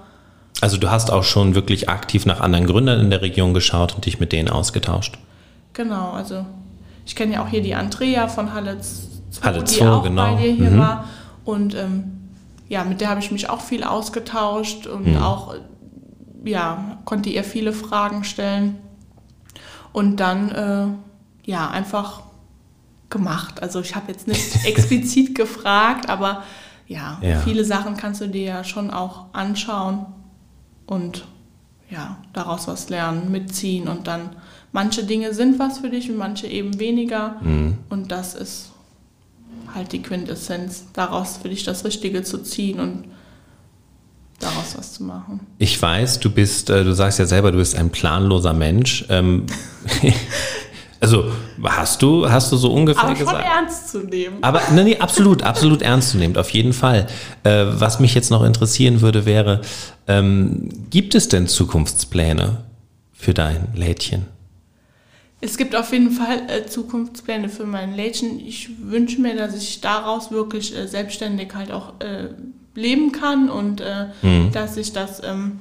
[0.60, 4.06] Also du hast auch schon wirklich aktiv nach anderen Gründern in der Region geschaut und
[4.06, 5.18] dich mit denen ausgetauscht.
[5.72, 6.44] Genau, also
[7.06, 10.34] ich kenne ja auch hier die Andrea von Halle 2, Halle die 2, auch genau.
[10.36, 10.78] bei dir hier Mhm.
[10.78, 11.04] war.
[11.44, 12.04] Und ähm,
[12.68, 15.16] ja, mit der habe ich mich auch viel ausgetauscht und Mhm.
[15.22, 15.54] auch,
[16.44, 18.76] ja, konnte ihr viele Fragen stellen.
[19.92, 20.86] Und dann, äh,
[21.50, 22.22] ja, einfach
[23.10, 23.60] gemacht.
[23.62, 26.44] Also ich habe jetzt nicht explizit gefragt, aber
[26.86, 27.40] ja, Ja.
[27.40, 30.06] viele Sachen kannst du dir ja schon auch anschauen
[30.86, 31.24] und
[31.90, 34.36] ja, daraus was lernen, mitziehen und dann
[34.72, 37.78] manche Dinge sind was für dich und manche eben weniger Mhm.
[37.88, 38.70] und das ist
[39.74, 43.04] halt die Quintessenz, daraus für dich das Richtige zu ziehen und
[44.38, 45.40] daraus was zu machen.
[45.58, 49.04] Ich weiß, du bist, äh, du sagst ja selber, du bist ein planloser Mensch.
[51.00, 51.32] Also
[51.62, 53.44] hast du, hast du so ungefähr Aber schon gesagt?
[53.44, 54.36] ernst zu nehmen.
[54.42, 57.06] Aber nee, nee, absolut, absolut ernst zu nehmen, auf jeden Fall.
[57.42, 59.62] Äh, was mich jetzt noch interessieren würde, wäre,
[60.06, 62.64] ähm, gibt es denn Zukunftspläne
[63.12, 64.26] für dein Lädchen?
[65.40, 68.38] Es gibt auf jeden Fall äh, Zukunftspläne für mein Lädchen.
[68.38, 72.28] Ich wünsche mir, dass ich daraus wirklich äh, selbstständig halt auch äh,
[72.74, 74.08] leben kann und äh,
[74.52, 75.60] dass ich das, ähm,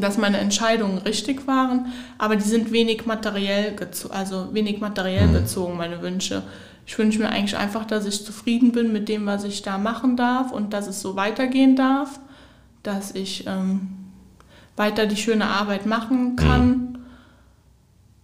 [0.00, 1.92] dass meine Entscheidungen richtig waren.
[2.18, 3.74] Aber die sind wenig materiell,
[4.10, 6.42] also wenig materiell bezogen, meine Wünsche.
[6.86, 10.16] Ich wünsche mir eigentlich einfach, dass ich zufrieden bin mit dem, was ich da machen
[10.16, 12.20] darf und dass es so weitergehen darf,
[12.82, 13.88] dass ich ähm,
[14.76, 16.98] weiter die schöne Arbeit machen kann.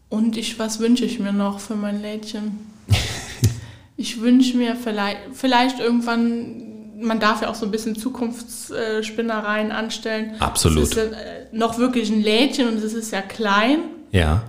[0.08, 2.58] Und ich, was wünsche ich mir noch für mein Lädchen?
[3.96, 6.69] ich wünsche mir vielleicht, vielleicht irgendwann,
[7.00, 10.34] man darf ja auch so ein bisschen Zukunftsspinnereien anstellen.
[10.38, 10.84] Absolut.
[10.84, 13.80] Es ist ja, äh, noch wirklich ein Lädchen und es ist ja klein.
[14.12, 14.42] Ja.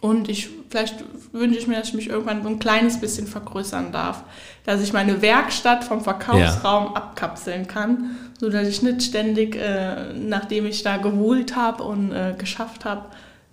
[0.00, 3.92] Und ich, vielleicht wünsche ich mir, dass ich mich irgendwann so ein kleines bisschen vergrößern
[3.92, 4.24] darf.
[4.64, 10.82] Dass ich meine Werkstatt vom Verkaufsraum abkapseln kann, sodass ich nicht ständig, äh, nachdem ich
[10.82, 13.06] da geholt habe und äh, geschafft habe,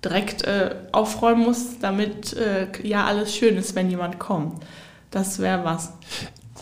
[0.03, 4.63] direkt äh, aufräumen muss, damit äh, ja alles schön ist, wenn jemand kommt.
[5.11, 5.93] Das wäre was.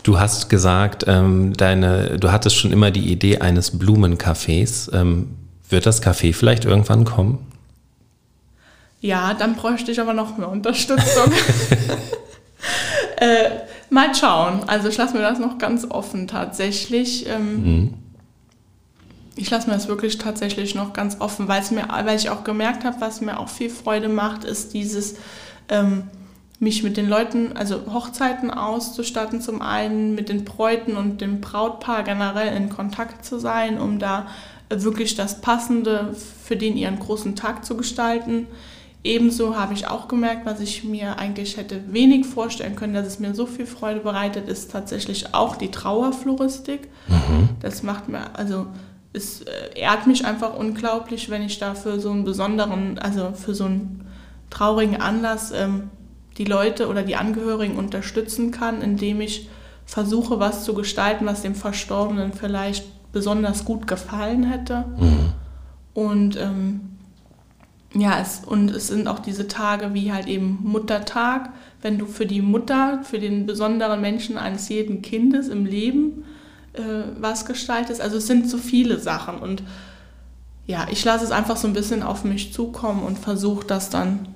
[0.02, 4.92] Du hast gesagt, ähm, deine, du hattest schon immer die Idee eines Blumencafés.
[4.94, 5.36] Ähm,
[5.68, 7.46] wird das Café vielleicht irgendwann kommen?
[9.00, 11.32] Ja, dann bräuchte ich aber noch mehr Unterstützung.
[13.16, 13.50] äh,
[13.90, 14.64] mal schauen.
[14.66, 17.28] Also ich lasse mir das noch ganz offen tatsächlich.
[17.28, 17.94] Ähm, mhm.
[19.36, 22.42] Ich lasse mir das wirklich tatsächlich noch ganz offen, weil es mir, weil ich auch
[22.42, 25.14] gemerkt habe, was mir auch viel Freude macht, ist dieses
[25.68, 26.04] ähm,
[26.60, 32.02] mich mit den Leuten, also Hochzeiten auszustatten zum einen, mit den Bräuten und dem Brautpaar
[32.02, 34.26] generell in Kontakt zu sein, um da
[34.68, 38.46] wirklich das Passende für den ihren großen Tag zu gestalten.
[39.04, 43.20] Ebenso habe ich auch gemerkt, was ich mir eigentlich hätte wenig vorstellen können, dass es
[43.20, 46.88] mir so viel Freude bereitet, ist tatsächlich auch die Trauerfloristik.
[47.06, 47.50] Mhm.
[47.60, 48.66] Das macht mir, also
[49.12, 53.54] es äh, ehrt mich einfach unglaublich, wenn ich da für so einen besonderen, also für
[53.54, 54.04] so einen
[54.50, 55.90] traurigen Anlass ähm,
[56.38, 59.48] die Leute oder die Angehörigen unterstützen kann, indem ich
[59.84, 64.84] versuche, was zu gestalten, was dem Verstorbenen vielleicht besonders gut gefallen hätte.
[64.98, 65.32] Mhm.
[65.94, 66.80] Und ähm,
[67.94, 72.26] ja, es, und es sind auch diese Tage wie halt eben Muttertag, wenn du für
[72.26, 76.24] die Mutter, für den besonderen Menschen eines jeden Kindes im Leben
[76.74, 76.80] äh,
[77.18, 78.00] was gestaltest.
[78.00, 79.62] Also es sind so viele Sachen und
[80.66, 84.28] ja, ich lasse es einfach so ein bisschen auf mich zukommen und versuche das dann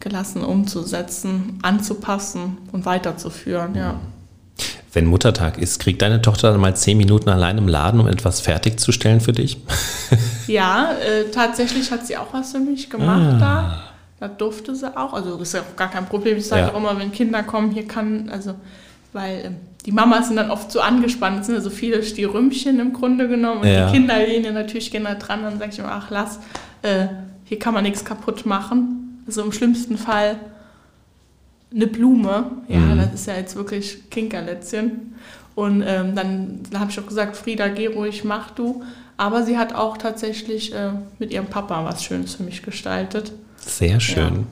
[0.00, 4.00] gelassen umzusetzen, anzupassen und weiterzuführen, ja.
[4.92, 8.40] Wenn Muttertag ist, kriegt deine Tochter dann mal zehn Minuten allein im Laden, um etwas
[8.40, 9.58] fertigzustellen für dich?
[10.48, 13.38] ja, äh, tatsächlich hat sie auch was für mich gemacht ah.
[13.38, 13.82] da.
[14.18, 15.14] Da durfte sie auch.
[15.14, 16.36] Also das ist ja auch gar kein Problem.
[16.36, 16.72] Ich sage ja.
[16.72, 18.54] auch immer, wenn Kinder kommen, hier kann, also,
[19.12, 19.50] weil äh,
[19.86, 23.28] die Mamas sind dann oft so angespannt, es sind ja so viele Stierrümpchen im Grunde
[23.28, 23.86] genommen und ja.
[23.86, 26.38] die Kinder lehnen natürlich gerne dran, dann sage ich immer, ach lass,
[26.82, 27.06] äh,
[27.44, 28.99] hier kann man nichts kaputt machen.
[29.30, 30.40] Also im schlimmsten Fall
[31.72, 32.50] eine Blume.
[32.66, 32.98] Ja, mhm.
[32.98, 35.14] das ist ja jetzt wirklich Kinkerlätzchen.
[35.54, 38.82] Und ähm, dann, dann habe ich auch gesagt, Frieda, geh ruhig, mach du.
[39.16, 43.30] Aber sie hat auch tatsächlich äh, mit ihrem Papa was Schönes für mich gestaltet.
[43.58, 44.46] Sehr schön.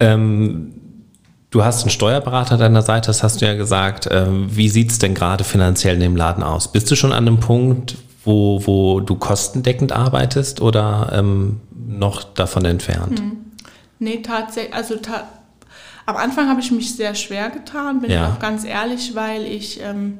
[0.00, 0.14] Ja.
[0.14, 0.72] Ähm,
[1.50, 4.08] du hast einen Steuerberater an deiner Seite, das hast du ja gesagt.
[4.10, 6.72] Ähm, wie sieht es denn gerade finanziell in dem Laden aus?
[6.72, 12.64] Bist du schon an einem Punkt, wo, wo du kostendeckend arbeitest oder ähm, noch davon
[12.64, 13.20] entfernt?
[13.20, 13.51] Hm.
[14.02, 15.28] Nee, tatsächlich, also ta
[16.04, 18.30] am Anfang habe ich mich sehr schwer getan, bin ja.
[18.30, 20.18] auch ganz ehrlich, weil ich ähm,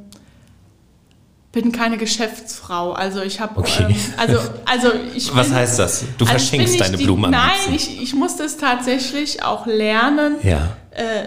[1.51, 2.93] bin keine Geschäftsfrau.
[2.93, 3.87] Also ich habe, okay.
[3.89, 5.35] ähm, also also ich.
[5.35, 6.05] Was bin, heißt das?
[6.17, 10.77] Du also verschenkst deine die, Blumen Nein, ich, ich musste es tatsächlich auch lernen, ja.
[10.93, 11.27] äh,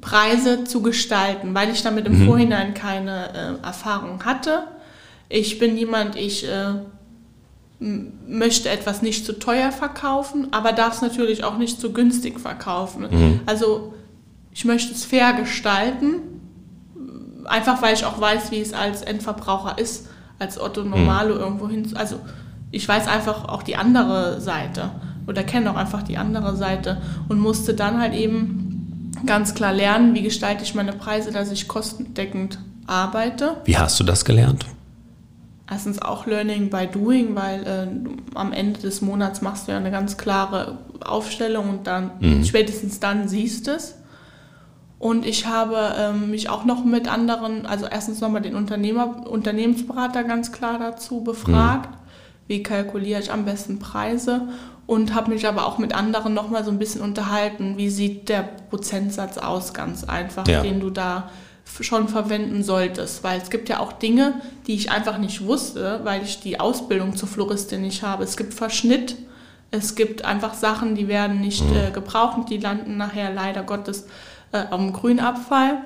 [0.00, 2.26] Preise zu gestalten, weil ich damit im mhm.
[2.26, 4.64] Vorhinein keine äh, Erfahrung hatte.
[5.28, 6.74] Ich bin jemand, ich äh,
[8.26, 13.08] möchte etwas nicht zu teuer verkaufen, aber darf es natürlich auch nicht zu günstig verkaufen.
[13.10, 13.40] Mhm.
[13.46, 13.94] Also
[14.52, 16.20] ich möchte es fair gestalten,
[17.44, 20.08] einfach weil ich auch weiß, wie es als Endverbraucher ist,
[20.38, 21.40] als Otto Normalo mhm.
[21.40, 21.90] irgendwo hin.
[21.94, 22.20] Also
[22.70, 24.90] ich weiß einfach auch die andere Seite
[25.26, 30.14] oder kenne auch einfach die andere Seite und musste dann halt eben ganz klar lernen,
[30.14, 33.56] wie gestalte ich meine Preise, dass ich kostendeckend arbeite.
[33.64, 34.66] Wie hast du das gelernt?
[35.72, 39.90] Erstens auch Learning by Doing, weil äh, am Ende des Monats machst du ja eine
[39.90, 42.44] ganz klare Aufstellung und dann mhm.
[42.44, 43.96] spätestens dann siehst du es.
[44.98, 50.22] Und ich habe ähm, mich auch noch mit anderen, also erstens nochmal den Unternehmer, Unternehmensberater
[50.24, 51.96] ganz klar dazu befragt, mhm.
[52.46, 54.48] wie kalkuliere ich am besten Preise
[54.86, 58.42] und habe mich aber auch mit anderen nochmal so ein bisschen unterhalten, wie sieht der
[58.68, 60.62] Prozentsatz aus, ganz einfach, ja.
[60.62, 61.30] den du da
[61.80, 64.34] schon verwenden solltest, weil es gibt ja auch Dinge,
[64.66, 68.24] die ich einfach nicht wusste, weil ich die Ausbildung zur Floristin nicht habe.
[68.24, 69.16] Es gibt Verschnitt,
[69.70, 71.76] es gibt einfach Sachen, die werden nicht mhm.
[71.76, 74.06] äh, gebraucht und die landen nachher leider Gottes
[74.52, 75.78] äh, dem Grünabfall.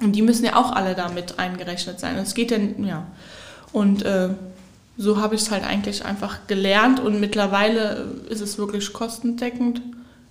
[0.00, 2.16] Und die müssen ja auch alle damit eingerechnet sein.
[2.16, 3.06] Es geht ja, ja.
[3.72, 4.30] Und äh,
[4.96, 9.80] so habe ich es halt eigentlich einfach gelernt und mittlerweile ist es wirklich kostendeckend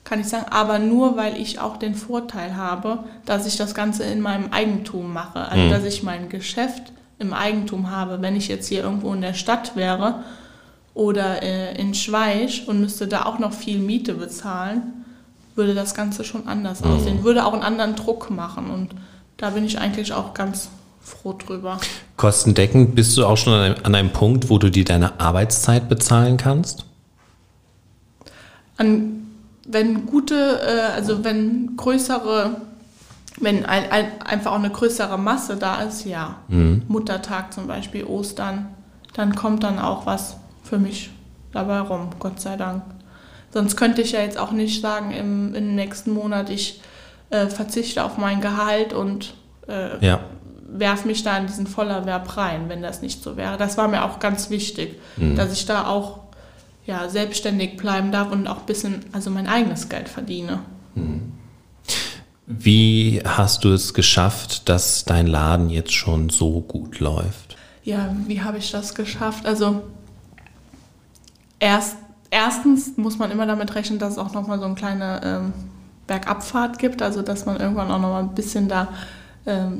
[0.08, 4.06] kann ich sagen, aber nur, weil ich auch den Vorteil habe, dass ich das Ganze
[4.06, 5.40] in meinem Eigentum mache.
[5.50, 5.70] Also, mhm.
[5.70, 8.22] dass ich mein Geschäft im Eigentum habe.
[8.22, 10.24] Wenn ich jetzt hier irgendwo in der Stadt wäre
[10.94, 15.06] oder äh, in Schweich und müsste da auch noch viel Miete bezahlen,
[15.56, 16.92] würde das Ganze schon anders mhm.
[16.92, 17.24] aussehen.
[17.26, 18.70] Würde auch einen anderen Druck machen.
[18.70, 18.92] Und
[19.36, 20.70] da bin ich eigentlich auch ganz
[21.02, 21.82] froh drüber.
[22.16, 25.90] Kostendeckend bist du auch schon an einem, an einem Punkt, wo du dir deine Arbeitszeit
[25.90, 26.86] bezahlen kannst?
[28.78, 29.27] An
[29.68, 32.62] wenn gute, äh, also wenn größere,
[33.40, 36.84] wenn ein, ein, einfach auch eine größere Masse da ist, ja, mhm.
[36.88, 38.70] Muttertag zum Beispiel, Ostern,
[39.14, 41.12] dann kommt dann auch was für mich
[41.52, 42.84] dabei rum, Gott sei Dank.
[43.54, 46.82] Sonst könnte ich ja jetzt auch nicht sagen, im, im nächsten Monat, ich
[47.30, 49.34] äh, verzichte auf mein Gehalt und
[49.68, 50.20] äh, ja.
[50.70, 53.58] werfe mich da in diesen Vollerwerb rein, wenn das nicht so wäre.
[53.58, 55.36] Das war mir auch ganz wichtig, mhm.
[55.36, 56.27] dass ich da auch
[56.88, 60.62] ja, selbstständig bleiben darf und auch ein bisschen, also mein eigenes Geld verdiene.
[60.96, 61.34] Mhm.
[62.48, 67.58] Wie hast du es geschafft, dass dein Laden jetzt schon so gut läuft?
[67.84, 69.46] Ja, wie habe ich das geschafft?
[69.46, 69.84] Also
[71.60, 71.98] erst,
[72.30, 75.54] erstens muss man immer damit rechnen, dass es auch nochmal so eine kleine ähm,
[76.08, 78.88] Bergabfahrt gibt, also dass man irgendwann auch nochmal ein bisschen da,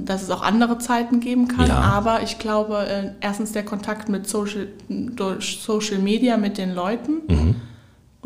[0.06, 1.68] dass es auch andere Zeiten geben kann.
[1.68, 1.80] Ja.
[1.80, 7.22] Aber ich glaube, äh, erstens der Kontakt mit Social, durch Social Media mit den Leuten.
[7.28, 7.56] Mhm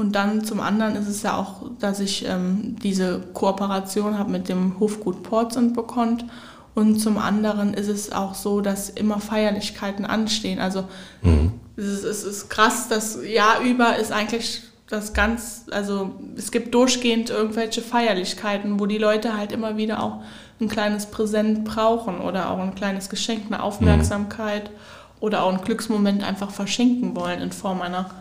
[0.01, 4.49] und dann zum anderen ist es ja auch, dass ich ähm, diese Kooperation habe mit
[4.49, 6.31] dem Hofgut Portsund bekommen.
[6.73, 10.59] Und zum anderen ist es auch so, dass immer Feierlichkeiten anstehen.
[10.59, 10.85] Also
[11.21, 11.51] mhm.
[11.75, 16.73] es, ist, es ist krass, das Jahr über ist eigentlich das ganz, also es gibt
[16.73, 20.23] durchgehend irgendwelche Feierlichkeiten, wo die Leute halt immer wieder auch
[20.61, 24.75] ein kleines Präsent brauchen oder auch ein kleines Geschenk, eine Aufmerksamkeit mhm.
[25.19, 28.11] oder auch einen Glücksmoment einfach verschenken wollen in Form einer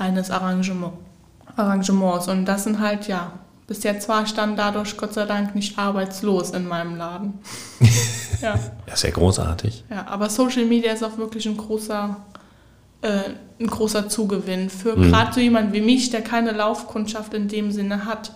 [0.00, 0.94] eines Arrangement,
[1.56, 2.26] Arrangements.
[2.28, 3.32] Und das sind halt, ja,
[3.66, 7.34] bis jetzt war ich dann dadurch Gott sei Dank nicht arbeitslos in meinem Laden.
[8.42, 8.58] ja.
[8.86, 9.84] ja, sehr großartig.
[9.90, 12.16] Ja, aber Social Media ist auch wirklich ein großer,
[13.02, 13.08] äh,
[13.60, 15.10] ein großer Zugewinn für mhm.
[15.10, 18.32] gerade so jemand wie mich, der keine Laufkundschaft in dem Sinne hat.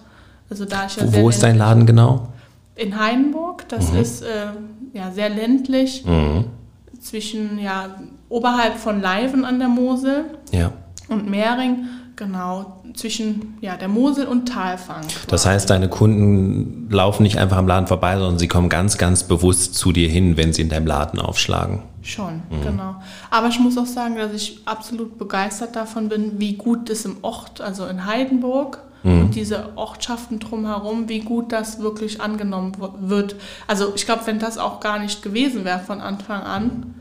[0.51, 2.29] Also da ich ja Wo, wo ist dein Laden genau?
[2.77, 3.69] In Heidenburg.
[3.69, 3.99] Das mhm.
[3.99, 4.47] ist äh,
[4.93, 6.05] ja sehr ländlich.
[6.05, 6.47] Mhm.
[7.01, 7.97] Zwischen ja
[8.29, 10.25] oberhalb von Leiven an der Mosel.
[10.51, 10.73] Ja
[11.09, 15.05] und Mehring, genau, zwischen ja, der Mosel und Talfang.
[15.29, 19.25] Das heißt, deine Kunden laufen nicht einfach am Laden vorbei, sondern sie kommen ganz, ganz
[19.25, 21.83] bewusst zu dir hin, wenn sie in deinem Laden aufschlagen.
[22.03, 22.63] Schon, mhm.
[22.63, 22.97] genau.
[23.31, 27.17] Aber ich muss auch sagen, dass ich absolut begeistert davon bin, wie gut es im
[27.23, 29.21] Ort, also in Heidenburg, mhm.
[29.21, 33.37] und diese Ortschaften drumherum, wie gut das wirklich angenommen wird.
[33.69, 36.95] Also ich glaube, wenn das auch gar nicht gewesen wäre von Anfang an,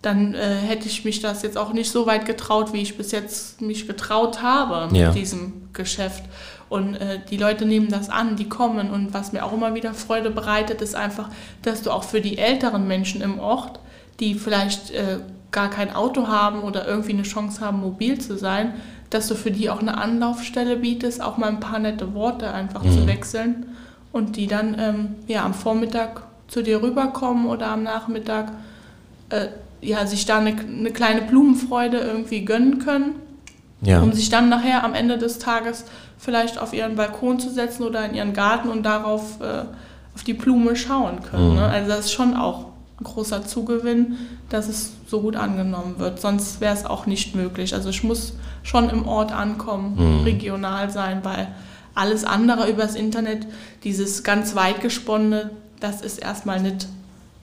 [0.00, 3.10] dann äh, hätte ich mich das jetzt auch nicht so weit getraut, wie ich bis
[3.10, 5.10] jetzt mich getraut habe mit ja.
[5.10, 6.22] diesem Geschäft.
[6.68, 8.90] Und äh, die Leute nehmen das an, die kommen.
[8.90, 11.30] Und was mir auch immer wieder Freude bereitet, ist einfach,
[11.62, 13.80] dass du auch für die älteren Menschen im Ort,
[14.20, 15.18] die vielleicht äh,
[15.50, 18.74] gar kein Auto haben oder irgendwie eine Chance haben, mobil zu sein,
[19.10, 22.82] dass du für die auch eine Anlaufstelle bietest, auch mal ein paar nette Worte einfach
[22.82, 22.92] mhm.
[22.92, 23.66] zu wechseln
[24.12, 28.52] und die dann ähm, ja, am Vormittag zu dir rüberkommen oder am Nachmittag
[29.30, 29.48] äh,
[29.80, 33.14] ja, sich da eine, eine kleine Blumenfreude irgendwie gönnen können,
[33.80, 34.00] ja.
[34.00, 35.84] um sich dann nachher am Ende des Tages
[36.18, 39.64] vielleicht auf ihren Balkon zu setzen oder in ihren Garten und darauf äh,
[40.14, 41.50] auf die Blume schauen können.
[41.50, 41.56] Mhm.
[41.56, 41.64] Ne?
[41.64, 42.66] Also das ist schon auch
[43.00, 44.16] ein großer Zugewinn,
[44.48, 46.20] dass es so gut angenommen wird.
[46.20, 47.74] Sonst wäre es auch nicht möglich.
[47.74, 50.24] Also ich muss schon im Ort ankommen, mhm.
[50.24, 51.48] regional sein, weil
[51.94, 53.46] alles andere übers Internet,
[53.84, 56.86] dieses ganz weit gesponnene, das ist erstmal nicht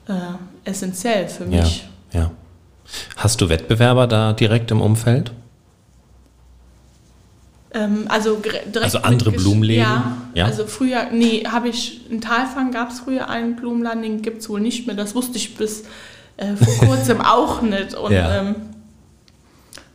[0.08, 1.86] äh, essentiell für mich.
[2.12, 2.20] Ja.
[2.20, 2.30] Ja.
[3.16, 5.32] Hast du Wettbewerber da direkt im Umfeld?
[7.76, 8.40] Ähm, also
[8.80, 9.82] Also andere Blumenläden?
[9.82, 14.22] Ja, ja, also früher, nee, habe ich, in Talfang gab es früher einen Blumenladen, den
[14.22, 14.96] gibt es wohl nicht mehr.
[14.96, 15.84] Das wusste ich bis
[16.36, 17.94] äh, vor kurzem auch nicht.
[17.94, 18.40] Und, ja.
[18.40, 18.54] ähm,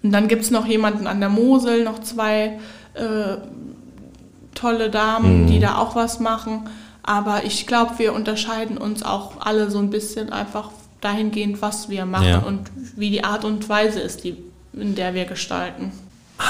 [0.03, 2.59] und dann gibt es noch jemanden an der Mosel, noch zwei
[2.93, 3.38] äh,
[4.53, 5.47] tolle Damen, mhm.
[5.47, 6.69] die da auch was machen.
[7.03, 10.69] Aber ich glaube, wir unterscheiden uns auch alle so ein bisschen einfach
[11.01, 12.39] dahingehend, was wir machen ja.
[12.39, 14.38] und wie die Art und Weise ist, die,
[14.73, 15.91] in der wir gestalten.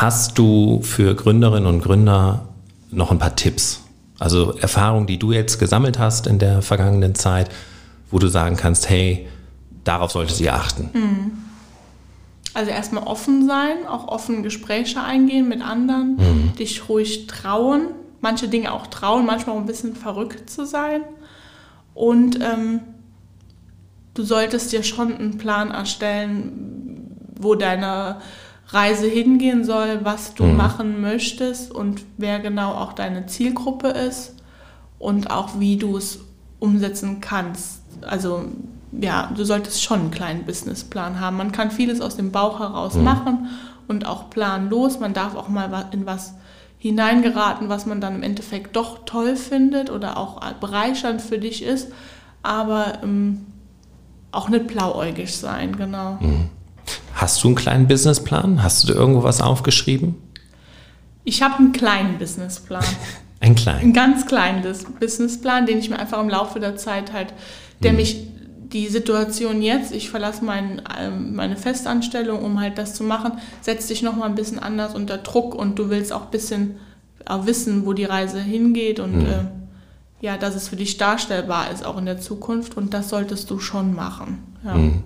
[0.01, 2.47] Hast du für Gründerinnen und Gründer
[2.89, 3.83] noch ein paar Tipps?
[4.17, 7.51] Also Erfahrungen, die du jetzt gesammelt hast in der vergangenen Zeit,
[8.09, 9.27] wo du sagen kannst, hey,
[9.83, 10.89] darauf solltest ihr achten.
[10.91, 11.31] Mhm.
[12.55, 16.55] Also erstmal offen sein, auch offen Gespräche eingehen mit anderen, mhm.
[16.55, 17.89] dich ruhig trauen,
[18.21, 21.01] manche Dinge auch trauen, manchmal auch ein bisschen verrückt zu sein
[21.93, 22.79] und ähm,
[24.15, 28.17] du solltest dir schon einen Plan erstellen, wo deine
[28.71, 30.57] Reise hingehen soll, was du mhm.
[30.57, 34.35] machen möchtest und wer genau auch deine Zielgruppe ist
[34.99, 36.19] und auch wie du es
[36.59, 37.81] umsetzen kannst.
[38.01, 38.45] Also
[38.91, 41.37] ja, du solltest schon einen kleinen Businessplan haben.
[41.37, 43.03] Man kann vieles aus dem Bauch heraus mhm.
[43.03, 43.49] machen
[43.87, 44.99] und auch planlos.
[44.99, 46.35] Man darf auch mal in was
[46.77, 51.91] hineingeraten, was man dann im Endeffekt doch toll findet oder auch bereichernd für dich ist.
[52.43, 53.45] Aber ähm,
[54.31, 56.17] auch nicht blauäugig sein, genau.
[56.19, 56.49] Mhm.
[57.13, 58.63] Hast du einen kleinen Businessplan?
[58.63, 60.15] Hast du irgendwo was aufgeschrieben?
[61.23, 62.83] Ich habe einen kleinen Businessplan.
[63.39, 63.79] Ein kleinen?
[63.79, 64.63] Einen ganz kleinen
[64.99, 67.33] Businessplan, den ich mir einfach im Laufe der Zeit halt,
[67.81, 67.97] der mhm.
[67.97, 68.27] mich
[68.71, 73.89] die Situation jetzt, ich verlasse mein, ähm, meine Festanstellung, um halt das zu machen, setzt
[73.89, 76.75] dich nochmal ein bisschen anders unter Druck und du willst auch ein bisschen
[77.25, 79.25] auch wissen, wo die Reise hingeht und mhm.
[79.25, 79.45] äh,
[80.21, 82.77] ja, dass es für dich darstellbar ist, auch in der Zukunft.
[82.77, 84.43] Und das solltest du schon machen.
[84.63, 84.75] Ja.
[84.75, 85.03] Mhm.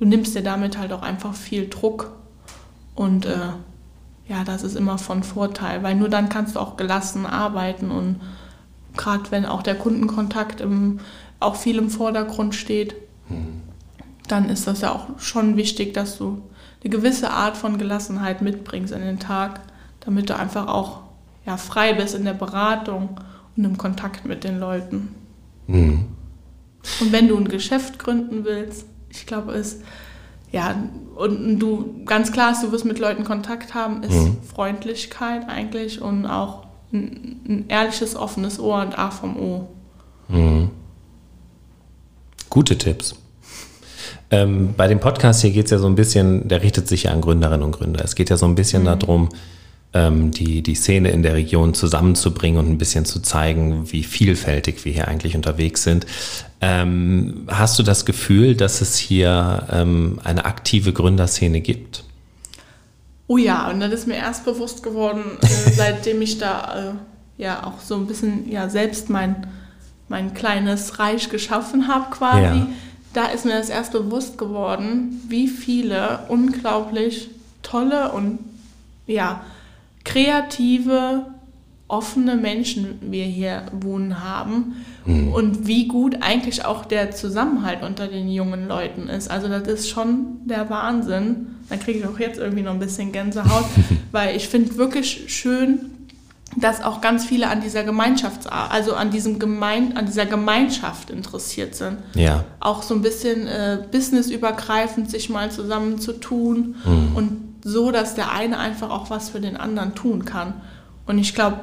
[0.00, 2.10] Du nimmst dir damit halt auch einfach viel Druck.
[2.96, 3.36] Und äh,
[4.28, 8.20] ja, das ist immer von Vorteil, weil nur dann kannst du auch gelassen arbeiten und
[8.96, 11.00] gerade wenn auch der Kundenkontakt im,
[11.38, 12.94] auch viel im Vordergrund steht,
[13.28, 13.62] mhm.
[14.28, 16.42] dann ist das ja auch schon wichtig, dass du
[16.82, 19.60] eine gewisse Art von Gelassenheit mitbringst in den Tag,
[20.00, 21.00] damit du einfach auch
[21.46, 23.20] ja, frei bist in der Beratung
[23.56, 25.14] und im Kontakt mit den Leuten.
[25.66, 26.06] Mhm.
[27.00, 29.80] Und wenn du ein Geschäft gründen willst, ich glaube, es
[30.52, 30.74] ja,
[31.14, 34.38] und du ganz klar ist, du wirst mit Leuten Kontakt haben, ist mhm.
[34.42, 39.68] Freundlichkeit eigentlich und auch ein, ein, ehrliches, offenes Ohr und A vom O.
[40.28, 40.70] Mhm.
[42.48, 43.14] Gute Tipps.
[44.32, 47.12] Ähm, bei dem Podcast hier geht es ja so ein bisschen, der richtet sich ja
[47.12, 48.04] an Gründerinnen und Gründer.
[48.04, 48.86] Es geht ja so ein bisschen mhm.
[48.86, 49.28] darum,
[49.92, 54.92] die, die Szene in der Region zusammenzubringen und ein bisschen zu zeigen, wie vielfältig wir
[54.92, 56.06] hier eigentlich unterwegs sind.
[56.60, 62.04] Ähm, hast du das Gefühl, dass es hier ähm, eine aktive Gründerszene gibt?
[63.26, 66.92] Oh ja, und das ist mir erst bewusst geworden, äh, seitdem ich da
[67.38, 69.46] äh, ja auch so ein bisschen ja selbst mein,
[70.08, 72.58] mein kleines Reich geschaffen habe quasi.
[72.58, 72.66] Ja.
[73.12, 77.28] Da ist mir das erst bewusst geworden, wie viele unglaublich
[77.62, 78.38] tolle und
[79.06, 79.42] ja,
[80.10, 81.26] kreative,
[81.86, 85.32] offene Menschen wir hier wohnen haben mhm.
[85.32, 89.30] und wie gut eigentlich auch der Zusammenhalt unter den jungen Leuten ist.
[89.30, 91.58] Also das ist schon der Wahnsinn.
[91.68, 93.64] Da kriege ich auch jetzt irgendwie noch ein bisschen Gänsehaut,
[94.12, 95.90] weil ich finde wirklich schön,
[96.56, 101.76] dass auch ganz viele an dieser Gemeinschafts also an diesem Gemein an dieser Gemeinschaft interessiert
[101.76, 101.98] sind.
[102.14, 102.44] Ja.
[102.58, 107.16] Auch so ein bisschen äh, businessübergreifend sich mal zusammenzutun mhm.
[107.16, 110.54] und so, dass der eine einfach auch was für den anderen tun kann.
[111.06, 111.58] Und ich glaube,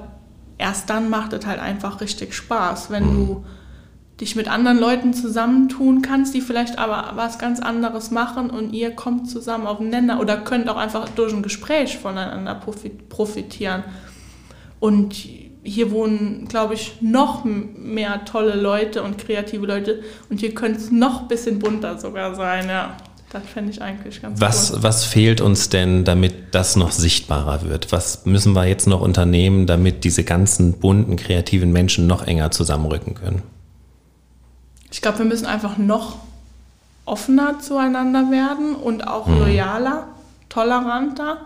[0.57, 3.27] erst dann macht es halt einfach richtig Spaß, wenn mhm.
[3.27, 3.45] du
[4.19, 8.91] dich mit anderen Leuten zusammentun kannst, die vielleicht aber was ganz anderes machen und ihr
[8.91, 12.59] kommt zusammen auf den Nenner oder könnt auch einfach durch ein Gespräch voneinander
[13.09, 13.83] profitieren.
[14.79, 15.13] Und
[15.63, 20.89] hier wohnen, glaube ich, noch mehr tolle Leute und kreative Leute und hier könnte es
[20.91, 22.97] noch ein bisschen bunter sogar sein, ja.
[23.29, 24.83] Das fände ich eigentlich ganz was, cool.
[24.83, 27.91] Was fehlt uns denn, damit das noch sichtbarer wird?
[27.91, 33.15] Was müssen wir jetzt noch unternehmen, damit diese ganzen bunten, kreativen Menschen noch enger zusammenrücken
[33.15, 33.43] können?
[34.91, 36.17] Ich glaube, wir müssen einfach noch
[37.05, 39.39] offener zueinander werden und auch mhm.
[39.39, 40.07] loyaler,
[40.47, 41.39] toleranter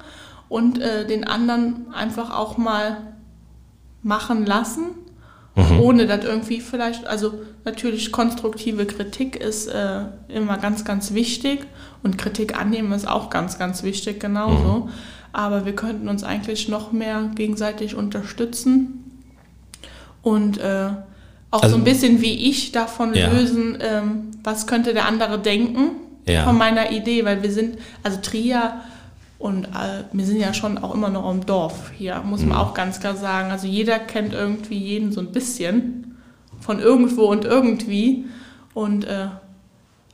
[0.50, 2.98] und äh, den anderen einfach auch mal
[4.04, 4.84] machen lassen
[5.56, 5.80] Mhm.
[5.82, 7.34] Ohne dass irgendwie vielleicht, also
[7.66, 11.66] natürlich konstruktive Kritik ist äh, immer ganz, ganz wichtig
[12.04, 14.86] und Kritik annehmen ist auch ganz, ganz wichtig genauso.
[14.86, 14.90] Mhm.
[15.34, 19.04] Aber wir könnten uns eigentlich noch mehr gegenseitig unterstützen
[20.22, 20.90] und äh,
[21.52, 23.30] auch also, so ein bisschen wie ich davon ja.
[23.30, 25.92] lösen, ähm, was könnte der andere denken
[26.26, 26.46] ja.
[26.46, 28.82] von meiner Idee, weil wir sind, also Trier
[29.42, 32.56] und äh, wir sind ja schon auch immer noch im Dorf hier, muss man mhm.
[32.56, 33.50] auch ganz klar sagen.
[33.50, 36.16] Also jeder kennt irgendwie jeden so ein bisschen
[36.60, 38.26] von irgendwo und irgendwie.
[38.76, 39.28] Und äh,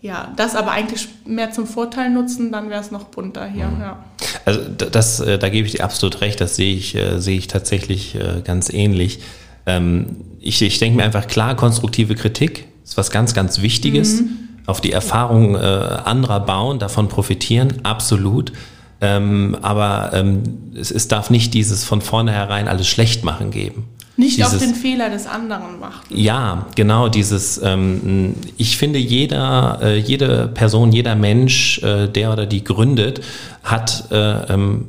[0.02, 3.68] ja, das aber eigentlich mehr zum Vorteil nutzen, dann wäre es noch bunter hier.
[3.68, 3.82] Mhm.
[3.82, 4.06] Ja.
[4.46, 7.48] Also das, äh, da gebe ich dir absolut recht, das sehe ich, äh, sehe ich
[7.48, 9.20] tatsächlich äh, ganz ähnlich.
[9.66, 10.06] Ähm,
[10.40, 14.22] ich, ich denke mir einfach klar, konstruktive Kritik ist was ganz, ganz Wichtiges.
[14.22, 14.30] Mhm.
[14.66, 18.52] Auf die Erfahrung anderer bauen, davon profitieren, absolut.
[19.00, 23.86] Ähm, aber ähm, es, es, darf nicht dieses von vornherein alles schlecht machen geben.
[24.16, 26.10] Nicht dieses, auf den Fehler des anderen macht.
[26.10, 32.48] Ja, genau, dieses, ähm, ich finde, jeder, äh, jede Person, jeder Mensch, äh, der oder
[32.48, 33.22] die gründet,
[33.64, 34.86] hat äh, ähm,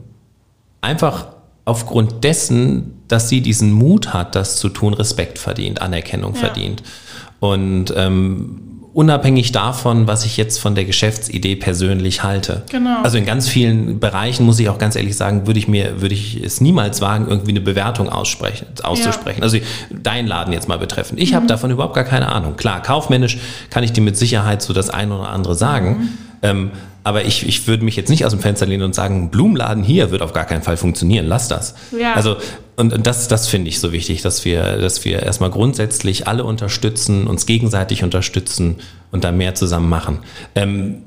[0.80, 1.26] einfach
[1.66, 6.40] aufgrund dessen, dass sie diesen Mut hat, das zu tun, Respekt verdient, Anerkennung ja.
[6.40, 6.82] verdient.
[7.40, 12.62] Und ähm, unabhängig davon, was ich jetzt von der Geschäftsidee persönlich halte.
[12.70, 13.03] Genau.
[13.03, 16.14] Also in ganz vielen Bereichen muss ich auch ganz ehrlich sagen, würde ich mir, würde
[16.14, 19.41] ich es niemals wagen, irgendwie eine Bewertung aussprechen, auszusprechen.
[19.41, 19.45] Ja.
[19.45, 19.59] Also
[19.91, 21.20] dein Laden jetzt mal betreffend.
[21.20, 21.36] Ich mhm.
[21.36, 22.57] habe davon überhaupt gar keine Ahnung.
[22.57, 23.39] Klar, kaufmännisch
[23.70, 25.89] kann ich dir mit Sicherheit so das eine oder andere sagen.
[25.89, 26.09] Mhm.
[26.43, 26.70] Ähm,
[27.09, 30.11] aber ich, ich würde mich jetzt nicht aus dem Fenster lehnen und sagen, Blumenladen hier
[30.11, 31.74] wird auf gar keinen Fall funktionieren, lass das.
[31.98, 32.12] Ja.
[32.12, 32.36] Also,
[32.76, 36.44] und, und das, das finde ich so wichtig, dass wir, dass wir erstmal grundsätzlich alle
[36.44, 38.76] unterstützen, uns gegenseitig unterstützen
[39.11, 40.18] und da mehr zusammen machen.
[40.54, 40.98] Ähm,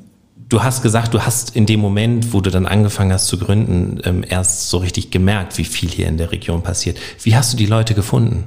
[0.49, 4.01] du hast gesagt, du hast in dem Moment, wo du dann angefangen hast zu gründen,
[4.03, 6.97] ähm, erst so richtig gemerkt, wie viel hier in der Region passiert.
[7.21, 8.45] Wie hast du die Leute gefunden?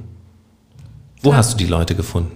[1.21, 1.37] Wo ja.
[1.37, 2.33] hast du die Leute gefunden?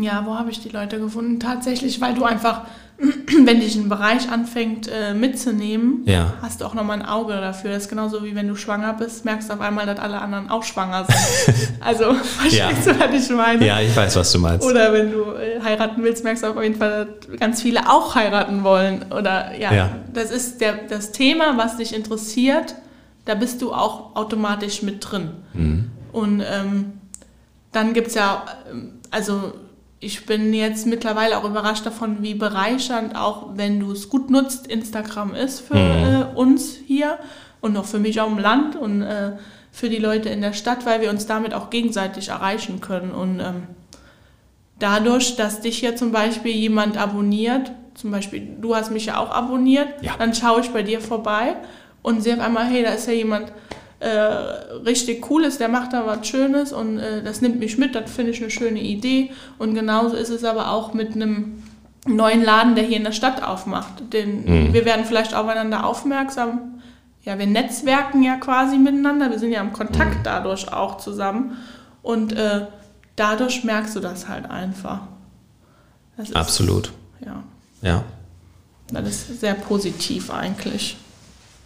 [0.00, 1.40] Ja, wo habe ich die Leute gefunden?
[1.40, 2.62] Tatsächlich, weil du einfach
[3.44, 6.34] wenn dich ein Bereich anfängt äh, mitzunehmen, Ja.
[6.42, 7.70] hast du auch nochmal ein Auge dafür.
[7.70, 10.50] Das ist genauso wie wenn du schwanger bist, merkst du auf einmal, dass alle anderen
[10.50, 11.58] auch schwanger sind.
[11.80, 13.64] also, verstehst du, was ich meine?
[13.64, 14.66] Ja, ich weiß, was du meinst.
[14.66, 18.14] Oder wenn du äh, heiraten willst, merkst du auf jeden Fall, dass ganz viele auch
[18.16, 19.04] heiraten wollen.
[19.12, 19.90] Oder ja, Ja.
[20.12, 22.74] das ist der, das Thema, was dich interessiert,
[23.26, 25.30] da bist du auch automatisch mit drin.
[25.52, 25.90] Mhm.
[26.12, 26.94] Und ähm,
[27.70, 29.52] dann gibt es ja, ähm, also
[30.00, 34.66] ich bin jetzt mittlerweile auch überrascht davon, wie bereichernd, auch wenn du es gut nutzt,
[34.68, 36.04] Instagram ist für Mhm.
[36.22, 37.18] äh, uns hier
[37.60, 39.32] und auch für mich auch im Land und äh,
[39.72, 43.10] für die Leute in der Stadt, weil wir uns damit auch gegenseitig erreichen können.
[43.10, 43.64] Und ähm,
[44.78, 49.30] dadurch, dass dich ja zum Beispiel jemand abonniert, zum Beispiel du hast mich ja auch
[49.30, 50.12] abonniert, Ja.
[50.18, 51.56] dann schaue ich bei dir vorbei
[52.02, 53.52] und sehe auf einmal, hey, da ist ja jemand
[54.00, 58.10] äh, richtig Cooles, der macht da was Schönes und äh, das nimmt mich mit, das
[58.10, 59.32] finde ich eine schöne Idee.
[59.58, 61.62] Und genauso ist es aber auch mit einem
[62.06, 64.12] neuen Laden, der hier in der Stadt aufmacht.
[64.12, 66.80] Den, Wir werden vielleicht aufeinander aufmerksam.
[67.24, 71.56] Ja, wir netzwerken ja quasi miteinander, wir sind ja im Kontakt dadurch auch zusammen.
[72.02, 72.66] Und äh,
[73.16, 75.00] dadurch merkst du das halt einfach.
[76.16, 76.92] Das ist, Absolut.
[77.24, 77.42] Ja,
[77.82, 78.04] Ja.
[78.92, 80.96] das ist sehr positiv eigentlich.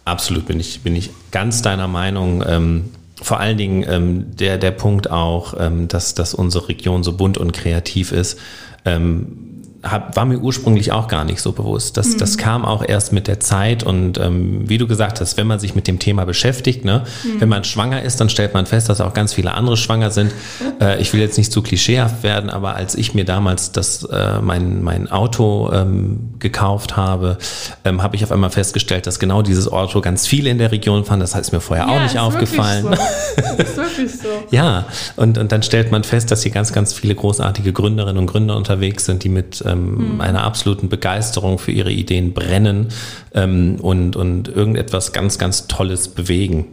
[0.05, 2.43] Absolut bin ich, bin ich ganz deiner Meinung.
[2.45, 2.91] Ähm,
[3.21, 7.37] vor allen Dingen ähm, der, der Punkt auch, ähm, dass, dass unsere Region so bunt
[7.37, 8.37] und kreativ ist,
[8.85, 9.52] ähm,
[9.83, 11.97] hab, war mir ursprünglich auch gar nicht so bewusst.
[11.97, 15.45] Das, das kam auch erst mit der Zeit und ähm, wie du gesagt hast, wenn
[15.45, 17.03] man sich mit dem Thema beschäftigt, ne,
[17.39, 20.31] wenn man schwanger ist, dann stellt man fest, dass auch ganz viele andere schwanger sind.
[20.79, 24.39] Äh, ich will jetzt nicht zu klischeehaft werden, aber als ich mir damals das, äh,
[24.41, 27.37] mein, mein Auto ähm, gekauft habe,
[27.83, 31.03] ähm, habe ich auf einmal festgestellt, dass genau dieses Auto ganz viele in der Region
[31.03, 31.19] fahren.
[31.19, 32.85] Das ist mir vorher auch nicht aufgefallen.
[32.85, 32.91] So.
[33.63, 34.29] ist wirklich so.
[34.51, 34.85] Ja,
[35.17, 38.55] und, und dann stellt man fest, dass hier ganz, ganz viele großartige Gründerinnen und Gründer
[38.55, 42.89] unterwegs sind, die mit ähm, einer absoluten Begeisterung für ihre Ideen brennen
[43.33, 46.65] ähm, und, und irgendetwas ganz, ganz Tolles bewegen.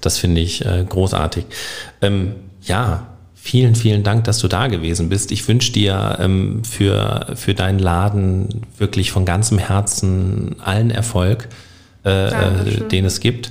[0.00, 1.44] Das finde ich äh, großartig.
[2.02, 5.30] Ähm, ja, vielen, vielen Dank, dass du da gewesen bist.
[5.30, 11.48] Ich wünsche dir ähm, für, für deinen Laden wirklich von ganzem Herzen allen Erfolg,
[12.04, 13.50] äh, äh, den es gibt.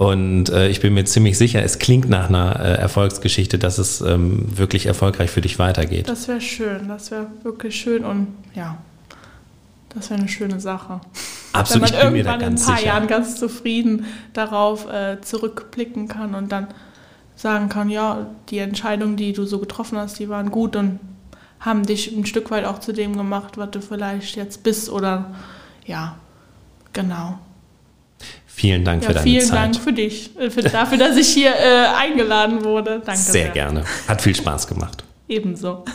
[0.00, 4.00] Und äh, ich bin mir ziemlich sicher, es klingt nach einer äh, Erfolgsgeschichte, dass es
[4.00, 6.08] ähm, wirklich erfolgreich für dich weitergeht.
[6.08, 8.78] Das wäre schön, das wäre wirklich schön und ja,
[9.94, 11.02] das wäre eine schöne Sache.
[11.52, 12.86] Absolut, ich Wenn man bin mir da irgendwann in ein ganz paar sicher.
[12.86, 16.68] Jahren ganz zufrieden darauf äh, zurückblicken kann und dann
[17.36, 20.98] sagen kann, ja, die Entscheidungen, die du so getroffen hast, die waren gut und
[21.60, 25.34] haben dich ein Stück weit auch zu dem gemacht, was du vielleicht jetzt bist oder
[25.84, 26.16] ja,
[26.94, 27.38] genau.
[28.60, 29.56] Vielen Dank Ja, für deine vielen Zeit.
[29.56, 33.00] Dank für dich, äh, für, dafür, dass ich hier äh, eingeladen wurde.
[33.02, 33.84] Danke Sehr gerne.
[34.06, 35.02] Hat viel Spaß gemacht.
[35.28, 35.86] Ebenso.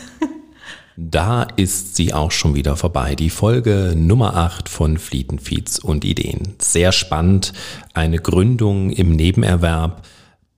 [0.98, 3.14] Da ist sie auch schon wieder vorbei.
[3.14, 6.56] Die Folge Nummer 8 von Flietenfeeds und Ideen.
[6.58, 7.54] Sehr spannend.
[7.94, 10.02] Eine Gründung im Nebenerwerb.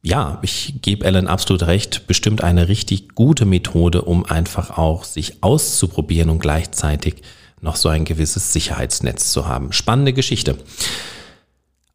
[0.01, 2.07] Ja, ich gebe Ellen absolut recht.
[2.07, 7.15] Bestimmt eine richtig gute Methode, um einfach auch sich auszuprobieren und gleichzeitig
[7.59, 9.73] noch so ein gewisses Sicherheitsnetz zu haben.
[9.73, 10.55] Spannende Geschichte.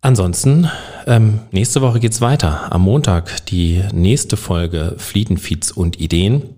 [0.05, 0.69] Ansonsten,
[1.07, 2.73] ähm, nächste Woche geht's weiter.
[2.73, 6.57] Am Montag die nächste Folge Flietenfeeds und Ideen.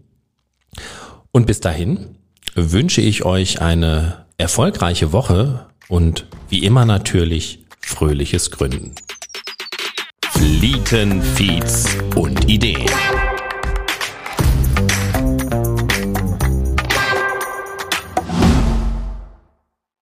[1.30, 2.16] Und bis dahin
[2.54, 8.92] wünsche ich euch eine erfolgreiche Woche und wie immer natürlich fröhliches Gründen.
[10.30, 12.48] Flietenfeeds und